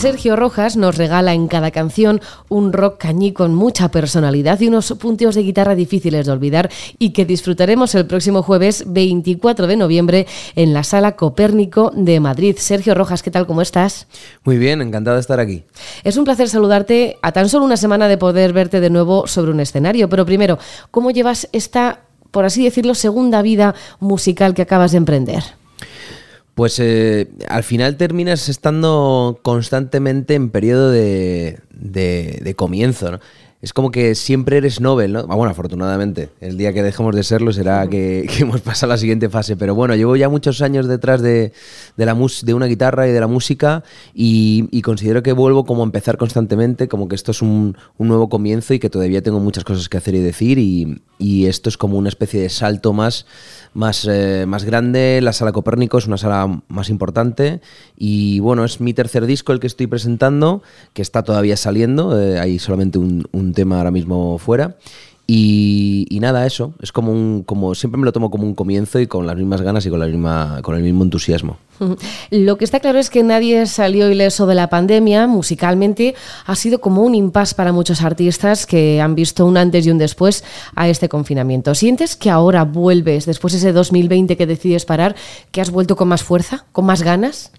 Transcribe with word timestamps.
Sergio 0.00 0.34
Rojas 0.34 0.78
nos 0.78 0.96
regala 0.96 1.34
en 1.34 1.46
cada 1.46 1.70
canción 1.72 2.22
un 2.48 2.72
rock 2.72 2.96
cañí 3.02 3.34
con 3.34 3.54
mucha 3.54 3.90
personalidad 3.90 4.58
y 4.58 4.68
unos 4.68 4.90
puntos 4.92 5.34
de 5.34 5.42
guitarra 5.42 5.74
difíciles 5.74 6.24
de 6.24 6.32
olvidar 6.32 6.70
y 6.98 7.10
que 7.10 7.26
disfrutaremos 7.26 7.94
el 7.94 8.06
próximo 8.06 8.42
jueves 8.42 8.84
24 8.86 9.66
de 9.66 9.76
noviembre 9.76 10.26
en 10.56 10.72
la 10.72 10.84
Sala 10.84 11.16
Copérnico 11.16 11.92
de 11.94 12.18
Madrid. 12.18 12.56
Sergio 12.58 12.94
Rojas, 12.94 13.22
¿qué 13.22 13.30
tal? 13.30 13.46
¿Cómo 13.46 13.60
estás? 13.60 14.06
Muy 14.44 14.56
bien, 14.56 14.80
encantado 14.80 15.16
de 15.16 15.20
estar 15.20 15.38
aquí. 15.38 15.64
Es 16.02 16.16
un 16.16 16.24
placer 16.24 16.48
saludarte 16.48 17.18
a 17.20 17.32
tan 17.32 17.50
solo 17.50 17.66
una 17.66 17.76
semana 17.76 18.08
de 18.08 18.16
poder 18.16 18.54
verte 18.54 18.80
de 18.80 18.88
nuevo 18.88 19.26
sobre 19.26 19.50
un 19.50 19.60
escenario, 19.60 20.08
pero 20.08 20.24
primero, 20.24 20.58
¿cómo 20.90 21.10
llevas 21.10 21.46
esta, 21.52 22.00
por 22.30 22.46
así 22.46 22.64
decirlo, 22.64 22.94
segunda 22.94 23.42
vida 23.42 23.74
musical 23.98 24.54
que 24.54 24.62
acabas 24.62 24.92
de 24.92 24.96
emprender? 24.96 25.44
Pues 26.60 26.78
eh, 26.78 27.26
al 27.48 27.62
final 27.62 27.96
terminas 27.96 28.50
estando 28.50 29.40
constantemente 29.40 30.34
en 30.34 30.50
periodo 30.50 30.90
de, 30.90 31.58
de, 31.70 32.54
comienzo, 32.54 33.12
¿no? 33.12 33.20
Es 33.62 33.74
como 33.74 33.90
que 33.90 34.14
siempre 34.14 34.56
eres 34.56 34.80
Nobel, 34.80 35.12
¿no? 35.12 35.26
Ah, 35.28 35.34
bueno, 35.34 35.50
afortunadamente, 35.50 36.30
el 36.40 36.56
día 36.56 36.72
que 36.72 36.82
dejemos 36.82 37.14
de 37.14 37.22
serlo 37.22 37.52
será 37.52 37.86
que, 37.90 38.26
hemos 38.38 38.62
pasado 38.62 38.92
a 38.92 38.94
la 38.94 38.98
siguiente 38.98 39.28
fase. 39.28 39.54
Pero 39.56 39.74
bueno, 39.74 39.94
llevo 39.94 40.16
ya 40.16 40.30
muchos 40.30 40.62
años 40.62 40.88
detrás 40.88 41.20
de, 41.20 41.52
de 41.96 42.06
la 42.06 42.16
de 42.42 42.54
una 42.54 42.66
guitarra 42.66 43.06
y 43.06 43.12
de 43.12 43.20
la 43.20 43.26
música 43.26 43.84
y, 44.14 44.80
considero 44.82 45.22
que 45.22 45.32
vuelvo 45.32 45.66
como 45.66 45.82
a 45.82 45.84
empezar 45.84 46.16
constantemente, 46.16 46.88
como 46.88 47.06
que 47.06 47.14
esto 47.14 47.32
es 47.32 47.42
un, 47.42 47.76
un, 47.98 48.08
nuevo 48.08 48.28
comienzo 48.28 48.72
y 48.74 48.78
que 48.78 48.88
todavía 48.88 49.22
tengo 49.22 49.38
muchas 49.40 49.62
cosas 49.62 49.88
que 49.88 49.98
hacer 49.98 50.14
y 50.14 50.20
decir 50.20 50.58
y, 50.58 51.02
y 51.18 51.46
esto 51.46 51.68
es 51.68 51.76
como 51.76 51.98
una 51.98 52.08
especie 52.08 52.40
de 52.40 52.48
salto 52.48 52.92
más 52.94 53.26
más, 53.72 54.06
eh, 54.10 54.44
más 54.46 54.64
grande. 54.64 55.20
La 55.22 55.32
sala 55.32 55.52
Copérnico 55.52 55.98
es 55.98 56.06
una 56.06 56.16
sala 56.16 56.62
más 56.68 56.90
importante. 56.90 57.60
Y 57.96 58.40
bueno, 58.40 58.64
es 58.64 58.80
mi 58.80 58.94
tercer 58.94 59.26
disco 59.26 59.52
el 59.52 59.60
que 59.60 59.66
estoy 59.66 59.86
presentando, 59.86 60.62
que 60.92 61.02
está 61.02 61.22
todavía 61.22 61.56
saliendo. 61.56 62.20
Eh, 62.20 62.38
hay 62.38 62.58
solamente 62.58 62.98
un, 62.98 63.26
un 63.32 63.49
tema 63.52 63.78
ahora 63.78 63.90
mismo 63.90 64.38
fuera. 64.38 64.76
Y, 65.32 66.18
nada, 66.20 66.44
eso, 66.44 66.74
es 66.82 66.90
como 66.90 67.12
un, 67.12 67.44
como 67.44 67.76
siempre 67.76 68.00
me 68.00 68.04
lo 68.04 68.10
tomo 68.10 68.32
como 68.32 68.42
un 68.42 68.56
comienzo 68.56 68.98
y 68.98 69.06
con 69.06 69.28
las 69.28 69.36
mismas 69.36 69.62
ganas 69.62 69.86
y 69.86 69.88
con 69.88 70.00
la 70.00 70.06
misma, 70.06 70.58
con 70.60 70.74
el 70.74 70.82
mismo 70.82 71.04
entusiasmo. 71.04 71.56
Lo 72.30 72.58
que 72.58 72.64
está 72.64 72.80
claro 72.80 72.98
es 72.98 73.10
que 73.10 73.22
nadie 73.22 73.64
salió 73.66 74.10
ileso 74.10 74.46
de 74.46 74.56
la 74.56 74.68
pandemia. 74.68 75.28
Musicalmente 75.28 76.16
ha 76.46 76.56
sido 76.56 76.80
como 76.80 77.02
un 77.02 77.14
impasse 77.14 77.54
para 77.54 77.70
muchos 77.70 78.02
artistas 78.02 78.66
que 78.66 79.00
han 79.00 79.14
visto 79.14 79.46
un 79.46 79.56
antes 79.56 79.86
y 79.86 79.92
un 79.92 79.98
después 79.98 80.42
a 80.74 80.88
este 80.88 81.08
confinamiento. 81.08 81.76
¿Sientes 81.76 82.16
que 82.16 82.28
ahora 82.28 82.64
vuelves, 82.64 83.24
después 83.24 83.52
de 83.52 83.60
ese 83.60 83.72
2020 83.72 84.36
que 84.36 84.46
decides 84.46 84.84
parar, 84.84 85.14
que 85.52 85.60
has 85.60 85.70
vuelto 85.70 85.94
con 85.94 86.08
más 86.08 86.24
fuerza, 86.24 86.66
con 86.72 86.86
más 86.86 87.04
ganas? 87.04 87.52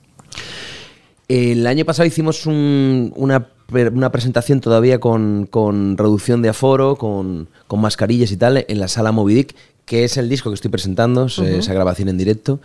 El 1.29 1.65
año 1.65 1.85
pasado 1.85 2.05
hicimos 2.05 2.45
una 2.45 3.47
una 3.71 4.11
presentación 4.11 4.61
todavía 4.61 4.99
con, 4.99 5.47
reducción 5.97 6.41
de 6.41 6.49
aforo, 6.49 6.95
con, 6.95 7.47
mascarillas 7.75 8.31
y 8.31 8.37
tal, 8.37 8.65
en 8.67 8.79
la 8.79 8.87
sala 8.87 9.11
Movidic, 9.11 9.55
que 9.85 10.03
es 10.03 10.17
el 10.17 10.29
disco 10.29 10.49
que 10.49 10.55
estoy 10.55 10.71
presentando, 10.71 11.25
esa 11.25 11.73
grabación 11.73 12.09
en 12.09 12.17
directo. 12.17 12.59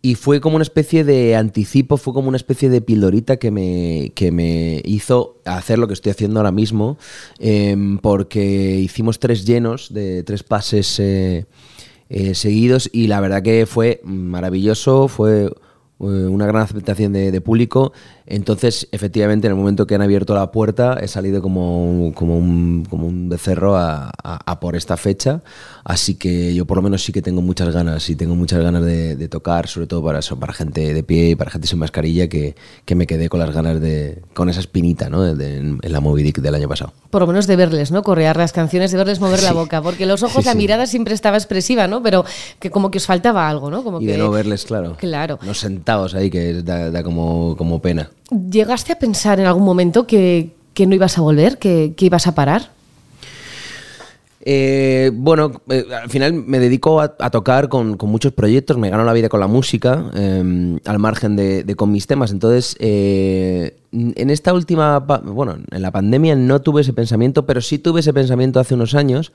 Y 0.00 0.14
fue 0.14 0.40
como 0.40 0.56
una 0.56 0.62
especie 0.62 1.02
de 1.02 1.34
anticipo, 1.34 1.96
fue 1.96 2.14
como 2.14 2.28
una 2.28 2.36
especie 2.36 2.70
de 2.70 2.80
pildorita 2.80 3.38
que 3.38 3.50
me, 3.50 4.12
que 4.14 4.30
me 4.30 4.80
hizo 4.84 5.38
hacer 5.44 5.80
lo 5.80 5.88
que 5.88 5.94
estoy 5.94 6.10
haciendo 6.10 6.38
ahora 6.38 6.52
mismo, 6.52 6.98
em, 7.40 7.98
porque 7.98 8.76
hicimos 8.76 9.18
tres 9.18 9.44
llenos 9.44 9.92
de 9.92 10.22
tres 10.22 10.44
pases 10.44 11.00
eh, 11.00 11.46
eh, 12.10 12.34
seguidos 12.34 12.88
y 12.92 13.08
la 13.08 13.20
verdad 13.20 13.42
que 13.42 13.66
fue 13.66 14.00
maravilloso, 14.04 15.08
fue 15.08 15.46
eh, 15.46 15.50
una 15.98 16.46
gran 16.46 16.62
aceptación 16.62 17.12
de, 17.12 17.40
público 17.40 17.92
entonces, 18.30 18.88
efectivamente, 18.92 19.46
en 19.46 19.52
el 19.52 19.58
momento 19.58 19.86
que 19.86 19.94
han 19.94 20.02
abierto 20.02 20.34
la 20.34 20.50
puerta, 20.50 20.98
he 21.00 21.08
salido 21.08 21.40
como, 21.40 22.12
como, 22.14 22.36
un, 22.36 22.84
como 22.88 23.06
un 23.06 23.30
becerro 23.30 23.76
a, 23.78 24.12
por 24.60 24.76
esta 24.76 24.98
fecha. 24.98 25.40
Así 25.82 26.16
que 26.16 26.54
yo 26.54 26.66
por 26.66 26.76
lo 26.76 26.82
menos 26.82 27.02
sí 27.02 27.10
que 27.10 27.22
tengo 27.22 27.40
muchas 27.40 27.72
ganas 27.72 28.10
y 28.10 28.16
tengo 28.16 28.34
muchas 28.34 28.62
ganas 28.62 28.84
de, 28.84 29.28
tocar, 29.28 29.66
sobre 29.66 29.86
todo 29.86 30.02
para 30.02 30.18
eso, 30.18 30.38
para 30.38 30.52
gente 30.52 30.92
de 30.92 31.02
pie 31.02 31.30
y 31.30 31.34
para 31.36 31.50
gente 31.50 31.68
sin 31.68 31.78
mascarilla, 31.78 32.28
que, 32.28 32.54
que 32.84 32.94
me 32.94 33.06
quedé 33.06 33.30
con 33.30 33.40
las 33.40 33.50
ganas 33.50 33.80
de, 33.80 34.22
con 34.34 34.50
esa 34.50 34.60
espinita, 34.60 35.08
¿no? 35.08 35.26
en, 35.26 35.78
la 35.82 36.00
Moby 36.00 36.32
del 36.32 36.54
año 36.54 36.68
pasado. 36.68 36.92
Por 37.08 37.22
lo 37.22 37.26
menos 37.28 37.46
de 37.46 37.56
verles, 37.56 37.90
¿no? 37.90 38.02
Correar 38.02 38.36
las 38.36 38.52
canciones, 38.52 38.90
de 38.90 38.98
verles 38.98 39.20
mover 39.20 39.42
la 39.42 39.52
boca, 39.52 39.80
porque 39.80 40.04
los 40.04 40.22
ojos, 40.22 40.44
la 40.44 40.54
mirada 40.54 40.86
siempre 40.86 41.14
estaba 41.14 41.38
expresiva, 41.38 41.86
¿no? 41.86 42.02
Pero 42.02 42.26
que 42.58 42.70
como 42.70 42.90
que 42.90 42.98
os 42.98 43.06
faltaba 43.06 43.48
algo, 43.48 43.70
¿no? 43.70 43.82
Como 43.82 44.02
y 44.02 44.06
de 44.06 44.18
no 44.18 44.30
verles, 44.30 44.66
claro. 44.66 44.96
Claro. 44.98 45.38
No 45.42 45.54
sentados 45.54 46.14
ahí, 46.14 46.28
que 46.28 46.62
da, 46.62 46.90
da 46.90 47.02
como, 47.02 47.56
como 47.56 47.80
pena. 47.80 48.10
¿Llegaste 48.30 48.92
a 48.92 48.98
pensar 48.98 49.40
en 49.40 49.46
algún 49.46 49.64
momento 49.64 50.06
que, 50.06 50.52
no 50.78 50.94
ibas 50.94 51.18
a 51.18 51.22
volver, 51.22 51.58
que, 51.58 51.94
ibas 51.98 52.26
a 52.26 52.34
parar? 52.34 52.70
Eh, 54.40 55.10
bueno, 55.14 55.60
eh, 55.68 55.84
al 56.00 56.08
final 56.08 56.32
me 56.32 56.58
dedico 56.58 57.00
a, 57.00 57.08
tocar 57.30 57.68
con, 57.68 57.96
muchos 58.02 58.32
proyectos, 58.32 58.76
me 58.78 58.90
gano 58.90 59.04
la 59.04 59.12
vida 59.12 59.28
con 59.28 59.40
la 59.40 59.46
música, 59.46 60.10
em, 60.14 60.78
al 60.84 60.98
margen 60.98 61.36
de, 61.36 61.74
con 61.76 61.90
mis 61.90 62.06
temas. 62.06 62.30
Entonces, 62.30 62.76
eh, 62.80 63.78
en 63.92 64.30
esta 64.30 64.52
última, 64.52 64.98
bueno, 64.98 65.58
en 65.70 65.82
la 65.82 65.90
pandemia 65.90 66.36
no 66.36 66.60
tuve 66.60 66.82
ese 66.82 66.92
pensamiento, 66.92 67.46
pero 67.46 67.60
sí 67.62 67.78
tuve 67.78 68.00
ese 68.00 68.12
pensamiento 68.12 68.60
hace 68.60 68.74
unos 68.74 68.94
años 68.94 69.32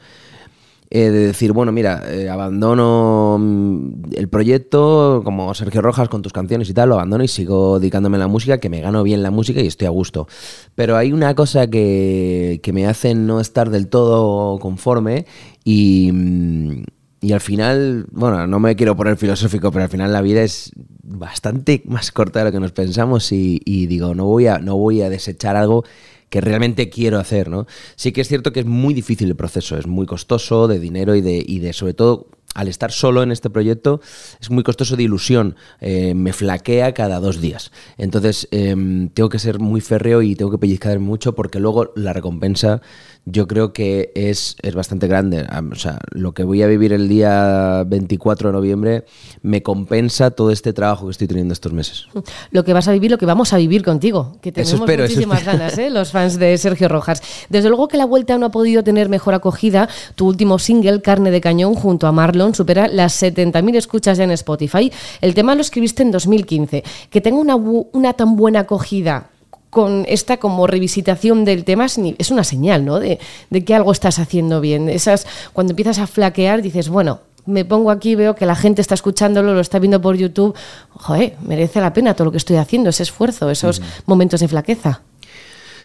eh, 0.95 1.09
de 1.09 1.25
decir, 1.25 1.53
bueno, 1.53 1.71
mira, 1.71 2.03
eh, 2.07 2.29
abandono 2.29 3.37
mm, 3.39 4.13
el 4.15 4.29
proyecto 4.29 5.21
como 5.23 5.51
Sergio 5.55 5.81
Rojas 5.81 6.07
con 6.07 6.21
tus 6.21 6.31
canciones 6.31 6.69
y 6.69 6.75
tal, 6.75 6.89
lo 6.89 6.95
abandono 6.95 7.23
y 7.23 7.27
sigo 7.27 7.79
dedicándome 7.79 8.17
a 8.17 8.19
la 8.19 8.27
música, 8.27 8.59
que 8.59 8.69
me 8.69 8.79
gano 8.79 9.01
bien 9.01 9.23
la 9.23 9.31
música 9.31 9.59
y 9.59 9.65
estoy 9.65 9.87
a 9.87 9.89
gusto. 9.89 10.27
Pero 10.75 10.95
hay 10.95 11.11
una 11.11 11.33
cosa 11.33 11.65
que, 11.65 12.59
que 12.61 12.73
me 12.73 12.85
hace 12.85 13.15
no 13.15 13.39
estar 13.39 13.71
del 13.71 13.87
todo 13.87 14.59
conforme 14.59 15.25
y, 15.63 16.11
mm, 16.13 16.83
y 17.21 17.31
al 17.31 17.41
final, 17.41 18.05
bueno, 18.11 18.45
no 18.45 18.59
me 18.59 18.75
quiero 18.75 18.95
poner 18.95 19.17
filosófico, 19.17 19.71
pero 19.71 19.85
al 19.85 19.89
final 19.89 20.13
la 20.13 20.21
vida 20.21 20.43
es 20.43 20.73
bastante 21.01 21.81
más 21.85 22.11
corta 22.11 22.37
de 22.37 22.45
lo 22.45 22.51
que 22.51 22.59
nos 22.59 22.71
pensamos 22.71 23.31
y, 23.31 23.59
y 23.65 23.87
digo, 23.87 24.13
no 24.13 24.25
voy, 24.25 24.45
a, 24.45 24.59
no 24.59 24.77
voy 24.77 25.01
a 25.01 25.09
desechar 25.09 25.55
algo 25.55 25.85
que 26.33 26.41
realmente 26.41 26.89
quiero 26.89 27.19
hacer, 27.19 27.47
¿no? 27.47 27.67
Sí 27.95 28.11
que 28.11 28.21
es 28.21 28.27
cierto 28.27 28.51
que 28.51 28.61
es 28.61 28.65
muy 28.65 28.95
difícil 28.95 29.29
el 29.29 29.35
proceso, 29.35 29.77
es 29.77 29.85
muy 29.85 30.07
costoso 30.07 30.67
de 30.67 30.79
dinero 30.79 31.13
y 31.13 31.21
de, 31.21 31.45
y 31.47 31.59
de 31.59 31.73
sobre 31.73 31.93
todo 31.93 32.25
al 32.53 32.67
estar 32.67 32.91
solo 32.91 33.23
en 33.23 33.31
este 33.31 33.49
proyecto 33.49 34.01
es 34.39 34.49
muy 34.49 34.63
costoso 34.63 34.95
de 34.95 35.03
ilusión, 35.03 35.55
eh, 35.81 36.13
me 36.13 36.33
flaquea 36.33 36.93
cada 36.93 37.19
dos 37.19 37.41
días. 37.41 37.71
Entonces 37.97 38.47
em, 38.51 39.09
tengo 39.09 39.29
que 39.29 39.39
ser 39.39 39.59
muy 39.59 39.81
férreo 39.81 40.21
y 40.21 40.35
tengo 40.35 40.51
que 40.51 40.57
pellizcar 40.57 40.99
mucho 40.99 41.35
porque 41.35 41.59
luego 41.59 41.91
la 41.95 42.13
recompensa 42.13 42.81
yo 43.25 43.47
creo 43.47 43.71
que 43.71 44.11
es, 44.15 44.57
es 44.61 44.75
bastante 44.75 45.07
grande. 45.07 45.47
O 45.71 45.75
sea, 45.75 45.99
lo 46.11 46.33
que 46.33 46.43
voy 46.43 46.61
a 46.61 46.67
vivir 46.67 46.91
el 46.91 47.07
día 47.07 47.83
24 47.87 48.49
de 48.49 48.53
noviembre 48.53 49.05
me 49.41 49.63
compensa 49.63 50.31
todo 50.31 50.51
este 50.51 50.73
trabajo 50.73 51.05
que 51.05 51.11
estoy 51.11 51.27
teniendo 51.27 51.53
estos 51.53 51.71
meses. 51.71 52.07
Lo 52.51 52.65
que 52.65 52.73
vas 52.73 52.87
a 52.87 52.91
vivir, 52.91 53.11
lo 53.11 53.17
que 53.17 53.25
vamos 53.25 53.53
a 53.53 53.57
vivir 53.57 53.83
contigo, 53.83 54.37
que 54.41 54.51
tenemos 54.51 54.79
muchísimas 54.79 55.45
ganas, 55.45 55.77
¿eh? 55.77 55.89
los 55.89 56.11
fans 56.11 56.37
de 56.37 56.57
Sergio 56.57 56.89
Rojas. 56.89 57.21
Desde 57.49 57.69
luego 57.69 57.87
que 57.87 57.97
la 57.97 58.05
vuelta 58.05 58.37
no 58.37 58.47
ha 58.47 58.51
podido 58.51 58.83
tener 58.83 59.07
mejor 59.07 59.33
acogida. 59.33 59.87
Tu 60.15 60.27
último 60.27 60.59
single, 60.59 61.01
Carne 61.01 61.31
de 61.31 61.39
Cañón, 61.39 61.75
junto 61.75 62.07
a 62.07 62.11
Marlon, 62.11 62.42
supera 62.51 62.87
las 62.87 63.21
70.000 63.21 63.75
escuchas 63.77 64.17
ya 64.17 64.23
en 64.23 64.31
Spotify. 64.31 64.91
El 65.21 65.33
tema 65.33 65.55
lo 65.55 65.61
escribiste 65.61 66.03
en 66.03 66.11
2015. 66.11 66.83
Que 67.09 67.21
tenga 67.21 67.37
una, 67.37 67.55
una 67.55 68.13
tan 68.13 68.35
buena 68.35 68.61
acogida 68.61 69.29
con 69.73 70.05
esta 70.07 70.37
como 70.37 70.67
revisitación 70.67 71.45
del 71.45 71.65
tema 71.65 71.87
es 71.87 72.31
una 72.31 72.43
señal, 72.43 72.85
¿no? 72.85 72.99
De, 72.99 73.19
que 73.65 73.75
algo 73.75 73.91
estás 73.91 74.19
haciendo 74.19 74.61
bien. 74.61 74.87
Esas, 74.87 75.25
cuando 75.51 75.71
empiezas 75.71 75.97
a 75.97 76.07
flaquear, 76.07 76.61
dices, 76.61 76.89
bueno, 76.89 77.21
me 77.45 77.65
pongo 77.65 77.89
aquí, 77.89 78.15
veo 78.15 78.35
que 78.35 78.45
la 78.45 78.55
gente 78.55 78.81
está 78.81 78.93
escuchándolo, 78.93 79.53
lo 79.53 79.59
está 79.59 79.79
viendo 79.79 79.99
por 79.99 80.15
YouTube, 80.15 80.55
joder, 80.91 81.33
merece 81.41 81.81
la 81.81 81.91
pena 81.91 82.13
todo 82.13 82.25
lo 82.25 82.31
que 82.31 82.37
estoy 82.37 82.57
haciendo, 82.57 82.91
ese 82.91 83.03
esfuerzo, 83.03 83.49
esos 83.49 83.81
momentos 84.05 84.39
de 84.39 84.47
flaqueza. 84.47 85.01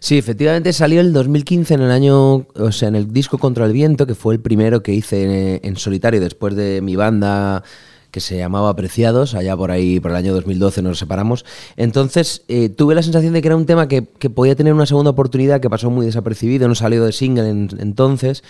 Sí, 0.01 0.19
efectivamente 0.19 0.73
salió 0.73 1.01
el 1.01 1.13
2015 1.13 1.75
en 1.75 1.83
el 1.83 1.91
año, 1.91 2.47
o 2.55 2.73
sea, 2.73 2.89
en 2.89 2.97
el 2.97 3.13
disco 3.13 3.39
Contra 3.39 3.67
el 3.67 3.73
Viento, 3.73 4.07
que 4.07 4.15
fue 4.15 4.35
el 4.35 4.41
primero 4.41 4.83
que 4.83 4.93
hice 4.93 5.61
en 5.63 5.77
solitario 5.77 6.21
después 6.21 6.55
de 6.55 6.81
mi 6.83 6.97
banda 6.97 7.65
que 8.11 8.21
se 8.21 8.39
llamaba 8.39 8.71
Apreciados, 8.71 9.35
allá 9.35 9.57
por 9.57 9.71
ahí, 9.71 10.01
por 10.01 10.11
el 10.13 10.17
año 10.17 10.35
2012 10.35 10.83
nos 10.83 10.99
separamos. 10.99 11.45
Entonces 11.77 12.43
eh, 12.49 12.69
tuve 12.69 12.95
la 12.95 13.03
sensación 13.03 13.33
de 13.33 13.43
que 13.43 13.49
era 13.49 13.57
un 13.57 13.67
tema 13.67 13.89
que, 13.89 14.03
podía 14.03 14.55
tener 14.55 14.73
una 14.73 14.87
segunda 14.87 15.11
oportunidad, 15.11 15.61
que 15.61 15.69
pasó 15.69 15.91
muy 15.91 16.07
desapercibido, 16.07 16.69
no 16.69 16.75
salió 16.75 17.05
de 17.05 17.13
single 17.13 17.49
entonces. 17.49 18.43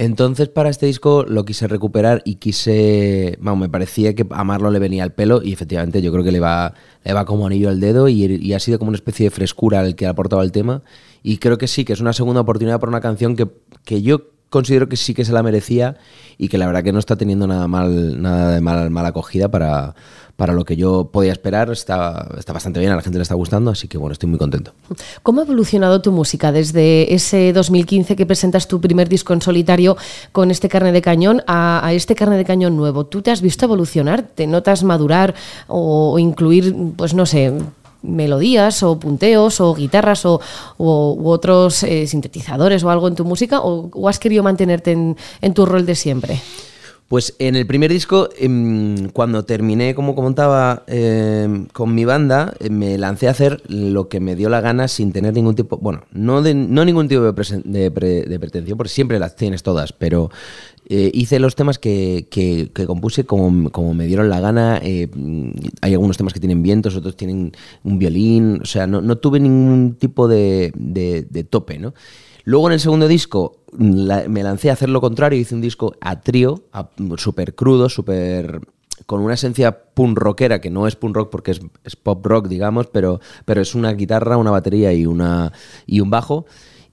Entonces 0.00 0.48
para 0.48 0.70
este 0.70 0.86
disco 0.86 1.24
lo 1.26 1.44
quise 1.44 1.66
recuperar 1.66 2.22
y 2.24 2.36
quise, 2.36 3.36
vamos, 3.40 3.62
me 3.62 3.68
parecía 3.68 4.14
que 4.14 4.24
a 4.30 4.44
Marlon 4.44 4.72
le 4.72 4.78
venía 4.78 5.02
al 5.02 5.12
pelo 5.12 5.42
y 5.42 5.52
efectivamente 5.52 6.00
yo 6.00 6.12
creo 6.12 6.22
que 6.22 6.30
le 6.30 6.38
va, 6.38 6.72
le 7.02 7.12
va 7.12 7.24
como 7.24 7.48
anillo 7.48 7.68
al 7.68 7.80
dedo 7.80 8.08
y, 8.08 8.22
y 8.22 8.52
ha 8.52 8.60
sido 8.60 8.78
como 8.78 8.90
una 8.90 8.96
especie 8.96 9.24
de 9.24 9.30
frescura 9.30 9.80
el 9.80 9.96
que 9.96 10.06
ha 10.06 10.10
aportado 10.10 10.42
el 10.42 10.52
tema. 10.52 10.82
Y 11.24 11.38
creo 11.38 11.58
que 11.58 11.66
sí, 11.66 11.84
que 11.84 11.94
es 11.94 12.00
una 12.00 12.12
segunda 12.12 12.42
oportunidad 12.42 12.78
para 12.78 12.90
una 12.90 13.00
canción 13.00 13.34
que, 13.34 13.48
que 13.84 14.00
yo 14.00 14.28
considero 14.50 14.88
que 14.88 14.96
sí 14.96 15.14
que 15.14 15.24
se 15.24 15.32
la 15.32 15.42
merecía 15.42 15.96
y 16.38 16.46
que 16.46 16.58
la 16.58 16.68
verdad 16.68 16.84
que 16.84 16.92
no 16.92 17.00
está 17.00 17.16
teniendo 17.16 17.48
nada 17.48 17.66
mal, 17.66 18.22
nada 18.22 18.54
de 18.54 18.60
mal, 18.60 18.90
mala 18.90 19.08
acogida 19.08 19.50
para, 19.50 19.96
para 20.38 20.52
lo 20.52 20.64
que 20.64 20.76
yo 20.76 21.08
podía 21.10 21.32
esperar. 21.32 21.68
Está, 21.68 22.28
está 22.38 22.52
bastante 22.52 22.78
bien, 22.78 22.92
a 22.92 22.96
la 22.96 23.02
gente 23.02 23.18
le 23.18 23.22
está 23.22 23.34
gustando, 23.34 23.72
así 23.72 23.88
que 23.88 23.98
bueno, 23.98 24.12
estoy 24.12 24.28
muy 24.28 24.38
contento. 24.38 24.72
¿Cómo 25.24 25.40
ha 25.40 25.44
evolucionado 25.44 26.00
tu 26.00 26.12
música 26.12 26.52
desde 26.52 27.12
ese 27.12 27.52
2015 27.52 28.14
que 28.14 28.24
presentas 28.24 28.68
tu 28.68 28.80
primer 28.80 29.08
disco 29.08 29.32
en 29.32 29.42
solitario 29.42 29.96
con 30.30 30.52
este 30.52 30.68
carne 30.68 30.92
de 30.92 31.02
cañón 31.02 31.42
a, 31.48 31.90
este 31.92 32.14
carne 32.14 32.36
de 32.36 32.44
cañón 32.44 32.76
nuevo? 32.76 33.04
¿Tú 33.04 33.20
te 33.20 33.32
has 33.32 33.42
visto 33.42 33.64
evolucionar? 33.64 34.22
¿Te 34.22 34.46
notas 34.46 34.84
madurar 34.84 35.34
o 35.66 36.20
incluir, 36.20 36.72
pues 36.96 37.14
no 37.14 37.26
sé, 37.26 37.52
melodías 38.02 38.84
o 38.84 39.00
punteos 39.00 39.60
o 39.60 39.74
guitarras 39.74 40.24
o, 40.24 40.40
u 40.78 41.28
otros 41.28 41.82
eh, 41.82 42.06
sintetizadores 42.06 42.84
o 42.84 42.90
algo 42.90 43.08
en 43.08 43.16
tu 43.16 43.24
música 43.24 43.58
o, 43.60 44.08
has 44.08 44.20
querido 44.20 44.44
mantenerte 44.44 44.92
en, 44.92 45.16
tu 45.52 45.66
rol 45.66 45.84
de 45.84 45.96
siempre? 45.96 46.40
Pues 47.08 47.34
en 47.38 47.56
el 47.56 47.66
primer 47.66 47.90
disco, 47.90 48.28
em, 48.38 49.08
cuando 49.08 49.42
terminé, 49.46 49.94
como 49.94 50.14
comentaba, 50.14 50.84
em, 50.86 51.64
con 51.72 51.94
mi 51.94 52.04
banda, 52.04 52.54
eh, 52.60 52.68
me 52.68 52.98
lancé 52.98 53.28
a 53.28 53.30
hacer 53.30 53.62
lo 53.66 54.10
que 54.10 54.20
me 54.20 54.36
dio 54.36 54.50
la 54.50 54.60
gana 54.60 54.88
sin 54.88 55.12
tener 55.12 55.32
ningún 55.32 55.54
tipo, 55.54 55.78
bueno, 55.78 56.02
no, 56.12 56.42
de, 56.42 56.52
no 56.52 56.84
ningún 56.84 57.08
tipo 57.08 57.22
de, 57.22 57.32
de, 57.64 57.90
pretensión, 58.38 58.76
porque 58.76 58.92
siempre 58.92 59.18
las 59.18 59.36
tienes 59.36 59.62
todas, 59.62 59.94
pero 59.94 60.30
eh, 60.90 61.10
hice 61.14 61.38
los 61.38 61.54
temas 61.54 61.78
que, 61.78 62.28
que, 62.30 62.70
compuse 62.86 63.24
como, 63.24 63.70
como, 63.70 63.94
me 63.94 64.06
dieron 64.06 64.28
la 64.28 64.40
gana. 64.40 64.78
Eh, 64.82 65.08
hay 65.82 65.92
algunos 65.92 66.16
temas 66.16 66.32
que 66.32 66.40
tienen 66.40 66.62
vientos, 66.62 66.96
otros 66.96 67.16
tienen 67.16 67.52
un 67.84 67.98
violín. 67.98 68.60
O 68.62 68.64
sea, 68.64 68.86
no, 68.86 69.00
no 69.02 69.16
tuve 69.16 69.40
ningún 69.40 69.96
tipo 69.98 70.28
de, 70.28 70.72
de, 70.74 71.44
tope, 71.44 71.78
¿no? 71.78 71.94
Luego 72.44 72.68
en 72.68 72.74
el 72.74 72.80
segundo 72.80 73.08
disco 73.08 73.57
me 73.72 74.42
lancé 74.42 74.70
a 74.70 74.74
hacer 74.74 74.88
lo 74.88 75.00
contrario, 75.00 75.38
hice 75.38 75.54
un 75.54 75.60
disco 75.60 75.94
a 76.00 76.20
trío, 76.20 76.64
súper 77.16 77.54
crudo, 77.54 77.88
súper 77.88 78.60
con 79.06 79.20
una 79.20 79.34
esencia 79.34 79.84
punk 79.94 80.18
rockera, 80.18 80.60
que 80.60 80.70
no 80.70 80.86
es 80.86 80.96
punk 80.96 81.16
rock 81.16 81.30
porque 81.30 81.52
es, 81.52 81.60
es, 81.84 81.96
pop 81.96 82.24
rock, 82.26 82.48
digamos, 82.48 82.88
pero, 82.88 83.20
pero 83.44 83.60
es 83.60 83.74
una 83.74 83.92
guitarra, 83.92 84.36
una 84.36 84.50
batería 84.50 84.92
y, 84.92 85.06
una, 85.06 85.52
y 85.86 86.00
un 86.00 86.10
bajo. 86.10 86.46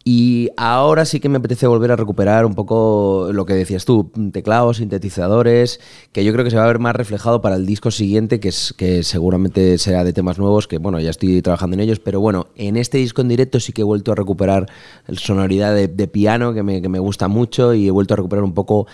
Y 0.08 0.52
ahora 0.56 1.04
sí 1.04 1.20
que 1.20 1.30
me 1.30 1.40
apetece 1.40 1.66
volver 1.66 1.92
a 1.92 1.96
recuperar 1.96 2.46
un 2.46 2.54
poco 2.54 3.30
lo 3.34 3.48
que 3.48 3.56
decías 3.56 3.86
tú, 3.86 4.12
teclados, 4.32 4.78
sintetizadores, 4.78 5.80
que 6.12 6.24
yo 6.24 6.32
creo 6.32 6.46
que 6.46 6.52
se 6.52 6.58
va 6.58 6.64
a 6.64 6.68
ver 6.68 6.78
más 6.78 6.96
reflejado 6.96 7.42
para 7.42 7.56
el 7.56 7.66
disco 7.66 7.90
siguiente, 7.90 8.40
que, 8.40 8.50
es, 8.50 8.76
que 8.78 9.02
seguramente 9.02 9.80
será 9.80 10.04
de 10.04 10.14
temas 10.14 10.38
nuevos, 10.38 10.68
que 10.68 10.78
bueno, 10.78 11.00
ya 11.00 11.10
estoy 11.10 11.42
trabajando 11.42 11.74
en 11.74 11.80
ellos, 11.80 12.00
pero 12.00 12.20
bueno, 12.20 12.50
en 12.56 12.78
este 12.78 13.00
disco 13.00 13.24
en 13.24 13.30
directo 13.30 13.60
sí 13.60 13.74
que 13.74 13.82
he 13.82 13.84
vuelto 13.84 14.12
a 14.12 14.16
recuperar 14.16 14.68
sonoridad 15.14 15.74
de, 15.74 16.08
piano, 16.08 16.54
que 16.54 16.62
me, 16.62 16.84
que 16.84 16.90
me 16.90 17.00
gusta 17.00 17.28
mucho, 17.28 17.74
y 17.74 17.88
he 17.88 17.92
vuelto 17.92 18.14
a 18.14 18.18
recuperar 18.18 18.44
un 18.44 18.54
poco 18.54 18.86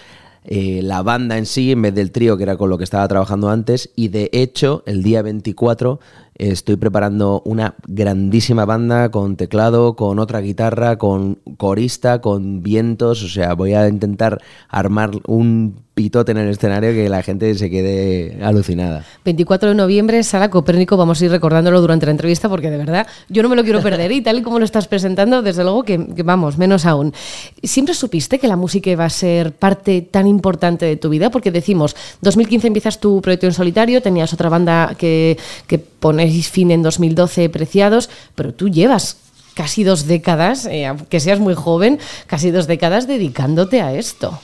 eh, 0.46 0.80
la 0.82 1.04
banda 1.04 1.38
en 1.38 1.46
sí 1.46 1.72
en 1.72 1.84
vez 1.84 1.94
del 1.94 2.12
trío 2.12 2.36
que 2.36 2.44
era 2.44 2.56
con 2.56 2.70
lo 2.70 2.80
que 2.80 2.84
estaba 2.84 3.08
trabajando 3.08 3.52
antes 3.52 3.92
y 3.96 4.08
de 4.08 4.28
hecho 4.34 4.82
el 4.88 5.04
día 5.04 5.22
24 5.22 6.00
estoy 6.36 6.76
preparando 6.76 7.42
una 7.46 7.76
grandísima 7.88 8.66
banda 8.66 9.10
con 9.12 9.36
teclado, 9.36 9.96
con 9.96 10.20
otra 10.20 10.42
guitarra, 10.42 10.98
con 10.98 11.40
corista, 11.58 12.22
con 12.22 12.64
vientos, 12.64 13.24
o 13.24 13.28
sea, 13.28 13.54
voy 13.54 13.74
a 13.74 13.88
intentar 13.88 14.42
armar 14.70 15.12
un 15.28 15.76
pitote 15.94 16.32
en 16.32 16.38
el 16.38 16.50
escenario 16.50 16.94
que 16.94 17.10
la 17.10 17.22
gente 17.22 17.54
se 17.56 17.70
quede 17.70 18.40
alucinada. 18.42 19.04
24 19.26 19.70
de 19.70 19.76
noviembre, 19.76 20.24
Sala 20.24 20.50
Copérnico, 20.50 20.96
vamos 20.96 21.22
a 21.22 21.26
ir 21.26 21.32
recordándolo 21.32 21.82
durante 21.82 22.06
la 22.06 22.12
entrevista 22.12 22.48
porque 22.48 22.72
de 22.72 22.78
verdad 22.78 23.08
yo 23.30 23.44
no 23.44 23.50
me 23.50 23.56
lo 23.56 23.64
quiero 23.64 23.82
perder 23.82 24.12
y 24.12 24.22
tal 24.22 24.40
y 24.40 24.42
como 24.42 24.58
lo 24.58 24.66
estás 24.66 24.88
presentando, 24.88 25.42
desde 25.42 25.64
luego 25.64 25.84
que, 25.84 25.98
vamos, 26.24 26.58
menos 26.58 26.86
aún. 26.86 27.14
¿Siempre 27.62 27.94
supiste 27.94 28.40
que 28.40 28.48
la 28.48 28.56
música 28.56 28.90
iba 28.90 29.06
a 29.06 29.10
ser 29.10 29.54
parte 29.54 30.02
tan 30.02 30.28
importante 30.28 30.86
de 30.86 30.96
tu 30.96 31.10
vida? 31.10 31.30
Porque 31.30 31.52
decimos, 31.52 31.96
2015 32.22 32.68
empiezas 32.68 33.00
tu 33.00 33.22
proyecto 33.22 33.46
en 33.46 33.54
solitario, 33.54 34.02
tenías 34.02 34.34
otra 34.34 34.50
banda 34.50 34.96
que, 34.98 35.38
que 35.68 35.78
ponéis 36.22 36.50
fin 36.50 36.70
en 36.70 36.84
2012, 36.84 37.50
Preciados, 37.50 38.10
pero 38.36 38.54
tú 38.54 38.70
llevas 38.70 39.18
casi 39.56 39.84
dos 39.84 40.06
décadas, 40.06 40.68
eh, 40.68 40.86
aunque 40.86 41.20
seas 41.20 41.40
muy 41.40 41.56
joven, 41.56 42.00
casi 42.28 42.52
dos 42.52 42.68
décadas 42.68 43.08
dedicándote 43.08 43.82
a 43.82 43.96
esto. 43.96 44.40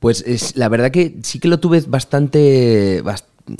Pues 0.00 0.24
es, 0.26 0.56
la 0.56 0.68
verdad 0.68 0.90
que 0.90 1.14
sí 1.22 1.38
que 1.38 1.46
lo 1.46 1.60
tuve 1.60 1.80
bastante, 1.86 3.02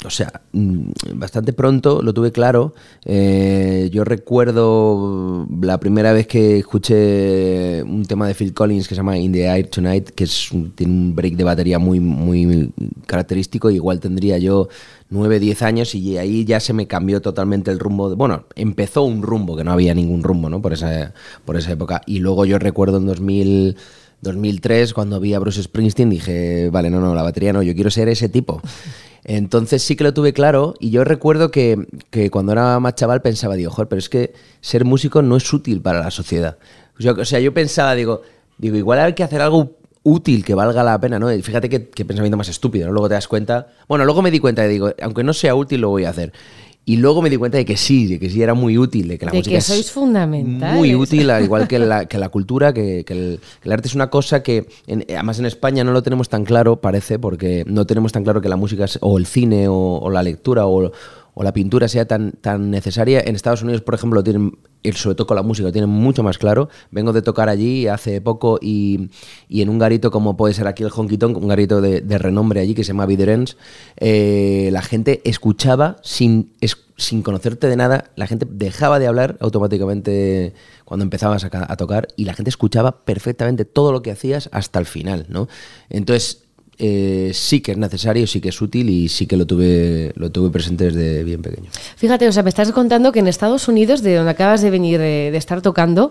o 0.05 0.11
sea, 0.11 0.43
mm, 0.53 0.91
bastante 1.15 1.53
pronto, 1.53 2.03
lo 2.03 2.15
tuve 2.15 2.33
claro. 2.33 2.75
Eh, 3.05 3.91
yo 3.93 4.05
recuerdo 4.05 5.47
la 5.61 5.79
primera 5.79 6.13
vez 6.13 6.27
que 6.27 6.59
escuché 6.59 7.83
un 7.83 8.05
tema 8.05 8.27
de 8.29 8.35
Phil 8.35 8.55
Collins 8.55 8.89
que 8.89 8.95
se 8.95 9.01
llama 9.01 9.19
In 9.19 9.33
the 9.33 9.45
Air 9.45 9.69
Tonight, 9.69 10.11
que 10.11 10.25
es 10.25 10.51
tiene 10.75 10.93
un 10.93 11.15
break 11.15 11.35
de 11.35 11.45
batería 11.45 11.79
muy, 11.79 12.01
muy 12.01 12.73
característico. 13.07 13.71
Igual 13.71 14.01
tendría 14.01 14.39
yo 14.39 14.69
9, 15.11 15.41
10 15.41 15.63
años 15.63 15.95
y 15.95 16.17
ahí 16.19 16.45
ya 16.45 16.61
se 16.61 16.73
me 16.73 16.87
cambió 16.87 17.21
totalmente 17.21 17.71
el 17.71 17.79
rumbo. 17.79 18.15
bueno, 18.17 18.45
empezó 18.55 19.03
un 19.03 19.23
rumbo, 19.23 19.57
que 19.57 19.65
no 19.65 19.73
había 19.73 19.95
ningún 19.95 20.23
rumbo, 20.23 20.49
¿no? 20.49 20.63
Por 20.63 20.73
esa, 20.73 21.13
por 21.45 21.57
esa 21.57 21.73
época. 21.73 22.03
Y 22.07 22.21
luego 22.21 22.45
yo 22.45 22.59
recuerdo 22.59 22.99
en 22.99 23.07
2000 23.07 23.77
2003, 24.23 24.95
cuando 24.95 25.19
vi 25.19 25.35
a 25.35 25.41
Bruce 25.41 25.61
Springsteen, 25.65 26.09
dije, 26.09 26.71
vale, 26.71 26.91
no, 26.91 27.01
no, 27.01 27.13
la 27.13 27.23
batería 27.23 27.53
no, 27.53 27.61
yo 27.63 27.75
quiero 27.75 27.91
ser 27.91 28.09
ese 28.09 28.29
tipo. 28.29 28.63
Entonces 29.25 29.83
sí 29.83 29.95
que 29.95 30.05
lo 30.05 30.15
tuve 30.15 30.33
claro 30.33 30.75
y 30.81 30.91
yo 30.91 31.05
recuerdo 31.05 31.51
que, 31.51 31.87
cuando 32.31 32.53
era 32.53 32.81
más 32.81 32.95
chaval 32.97 33.23
pensaba, 33.23 33.55
digo, 33.55 33.71
joder, 33.71 33.89
pero 33.89 33.99
es 33.99 34.09
que 34.09 34.33
ser 34.61 34.85
músico 34.85 35.23
no 35.23 35.37
es 35.37 35.53
útil 35.53 35.81
para 35.81 36.01
la 36.01 36.11
sociedad. 36.11 36.59
O 36.99 37.25
sea, 37.25 37.41
yo 37.41 37.55
pensaba, 37.55 37.95
digo, 37.95 38.23
digo, 38.59 38.77
igual 38.77 38.99
hay 38.99 39.15
que 39.15 39.23
hacer 39.23 39.41
algo 39.41 39.77
útil 40.03 40.45
que 40.45 40.55
valga 40.55 40.83
la 40.83 41.01
pena, 41.01 41.19
¿no? 41.19 41.29
Fíjate 41.29 41.69
qué, 41.69 41.81
pensamiento 42.05 42.37
más 42.37 42.49
estúpido, 42.49 42.87
¿no? 42.87 42.93
Luego 42.93 43.09
te 43.09 43.15
das 43.15 43.29
cuenta, 43.29 43.69
bueno, 43.87 44.05
luego 44.05 44.23
me 44.23 44.33
di 44.33 44.41
cuenta 44.41 44.67
y 44.67 44.69
digo, 44.69 44.93
aunque 45.01 45.23
no 45.23 45.33
sea 45.33 45.55
útil, 45.55 45.81
lo 45.81 45.91
voy 45.91 46.05
a 46.05 46.11
hacer. 46.11 46.33
Y 46.85 46.97
luego 46.97 47.23
me 47.23 47.31
di 47.31 47.37
cuenta 47.37 47.59
de 47.59 47.65
que 47.65 47.77
sí, 47.77 48.09
de 48.09 48.19
que 48.19 48.29
sí 48.29 48.43
era 48.43 48.55
muy 48.55 48.77
útil, 48.77 49.07
de 49.07 49.17
que 49.17 49.27
la 49.27 49.33
música 49.33 49.55
que 49.55 49.61
sois 49.61 49.93
fundamental. 49.93 50.77
Muy 50.77 50.97
útil, 50.97 51.31
al 51.31 51.45
igual 51.45 51.69
que 51.69 51.79
la, 51.79 52.07
que 52.07 52.19
la 52.19 52.29
cultura, 52.29 52.73
que, 52.73 53.05
que, 53.05 53.13
el, 53.13 53.73
arte 53.73 53.87
es 53.87 53.95
una 53.95 54.11
cosa 54.11 54.43
que, 54.43 54.67
además 55.09 55.39
en 55.39 55.47
España 55.47 55.85
no 55.85 55.93
lo 55.93 56.03
tenemos 56.03 56.29
tan 56.29 56.45
claro, 56.45 56.81
parece, 56.81 57.21
porque 57.21 57.63
no 57.69 57.87
tenemos 57.87 58.11
tan 58.11 58.25
claro 58.25 58.41
que 58.41 58.49
la 58.49 58.57
música 58.57 58.87
o 59.01 59.17
el 59.17 59.27
cine 59.27 59.67
o, 59.69 60.11
la 60.11 60.25
lectura 60.25 60.67
o, 60.67 60.91
o, 61.35 61.43
la 61.43 61.53
pintura 61.53 61.89
sea 61.89 62.07
tan, 62.07 62.33
tan 62.33 62.71
necesaria. 62.71 63.23
En 63.25 63.35
Estados 63.35 63.63
Unidos, 63.63 63.83
por 63.83 63.95
ejemplo, 63.95 64.21
lo 64.21 64.25
tienen 64.25 64.53
sobre 64.95 65.15
todo 65.15 65.27
con 65.27 65.37
la 65.37 65.43
música, 65.43 65.69
lo 65.69 65.73
tienen 65.73 65.91
mucho 65.91 66.23
más 66.23 66.39
claro. 66.39 66.69
Vengo 66.91 67.13
de 67.13 67.23
tocar 67.23 67.49
allí 67.49 67.87
hace 67.87 68.21
poco 68.21 68.59
y, 68.61 69.11
y 69.49 69.63
en 69.63 69.69
un 69.69 69.79
garito 69.79 70.11
como 70.11 70.37
puede 70.37 70.55
ser 70.55 70.67
aquí 70.67 70.83
el 70.83 70.91
Honky 70.95 71.19
Tonk, 71.19 71.37
un 71.37 71.49
garito 71.49 71.81
de, 71.81 72.03
renombre 72.19 72.61
allí 72.61 72.75
que 72.75 72.85
se 72.85 72.89
llama 72.89 73.07
Viderens, 73.07 73.57
eh, 73.97 74.69
la 74.73 74.83
gente 74.83 75.23
escuchaba 75.25 75.97
sin, 76.03 76.53
sin 76.97 77.23
conocerte 77.23 77.69
de 77.69 77.77
nada, 77.77 78.11
la 78.17 78.27
gente 78.27 78.47
dejaba 78.49 78.99
de 78.99 79.07
hablar 79.07 79.37
automáticamente 79.41 80.55
cuando 80.85 81.05
empezabas 81.05 81.45
a, 81.45 81.49
a, 81.53 81.77
tocar 81.77 82.09
y 82.17 82.25
la 82.25 82.35
gente 82.35 82.51
escuchaba 82.51 83.05
perfectamente 83.05 83.65
todo 83.65 83.93
lo 83.93 84.03
que 84.03 84.11
hacías 84.11 84.49
hasta 84.53 84.79
el 84.79 84.87
final, 84.87 85.27
¿no? 85.29 85.49
Entonces, 85.89 86.42
eh, 86.85 87.31
sí 87.33 87.61
que 87.61 87.71
es 87.71 87.79
necesario, 87.79 88.27
sí 88.27 88.41
que 88.41 88.49
es 88.49 88.61
útil 88.61 88.91
y 88.91 89.09
sí 89.09 89.29
que 89.29 89.37
lo 89.37 89.47
tuve, 89.47 90.13
lo 90.17 90.33
tuve 90.33 90.51
presente 90.51 90.87
desde 90.87 91.23
bien 91.23 91.41
pequeño. 91.41 91.71
Fíjate, 91.97 92.27
o 92.27 92.33
sea, 92.33 92.43
me 92.43 92.49
estás 92.49 92.73
contando 92.73 93.13
que 93.13 93.21
en 93.21 93.29
Estados 93.29 93.69
Unidos, 93.69 94.03
de 94.03 94.17
donde 94.17 94.33
acabas 94.33 94.63
de 94.63 94.71
venir 94.71 94.99
de 94.99 95.37
estar 95.37 95.63
tocando, 95.63 96.11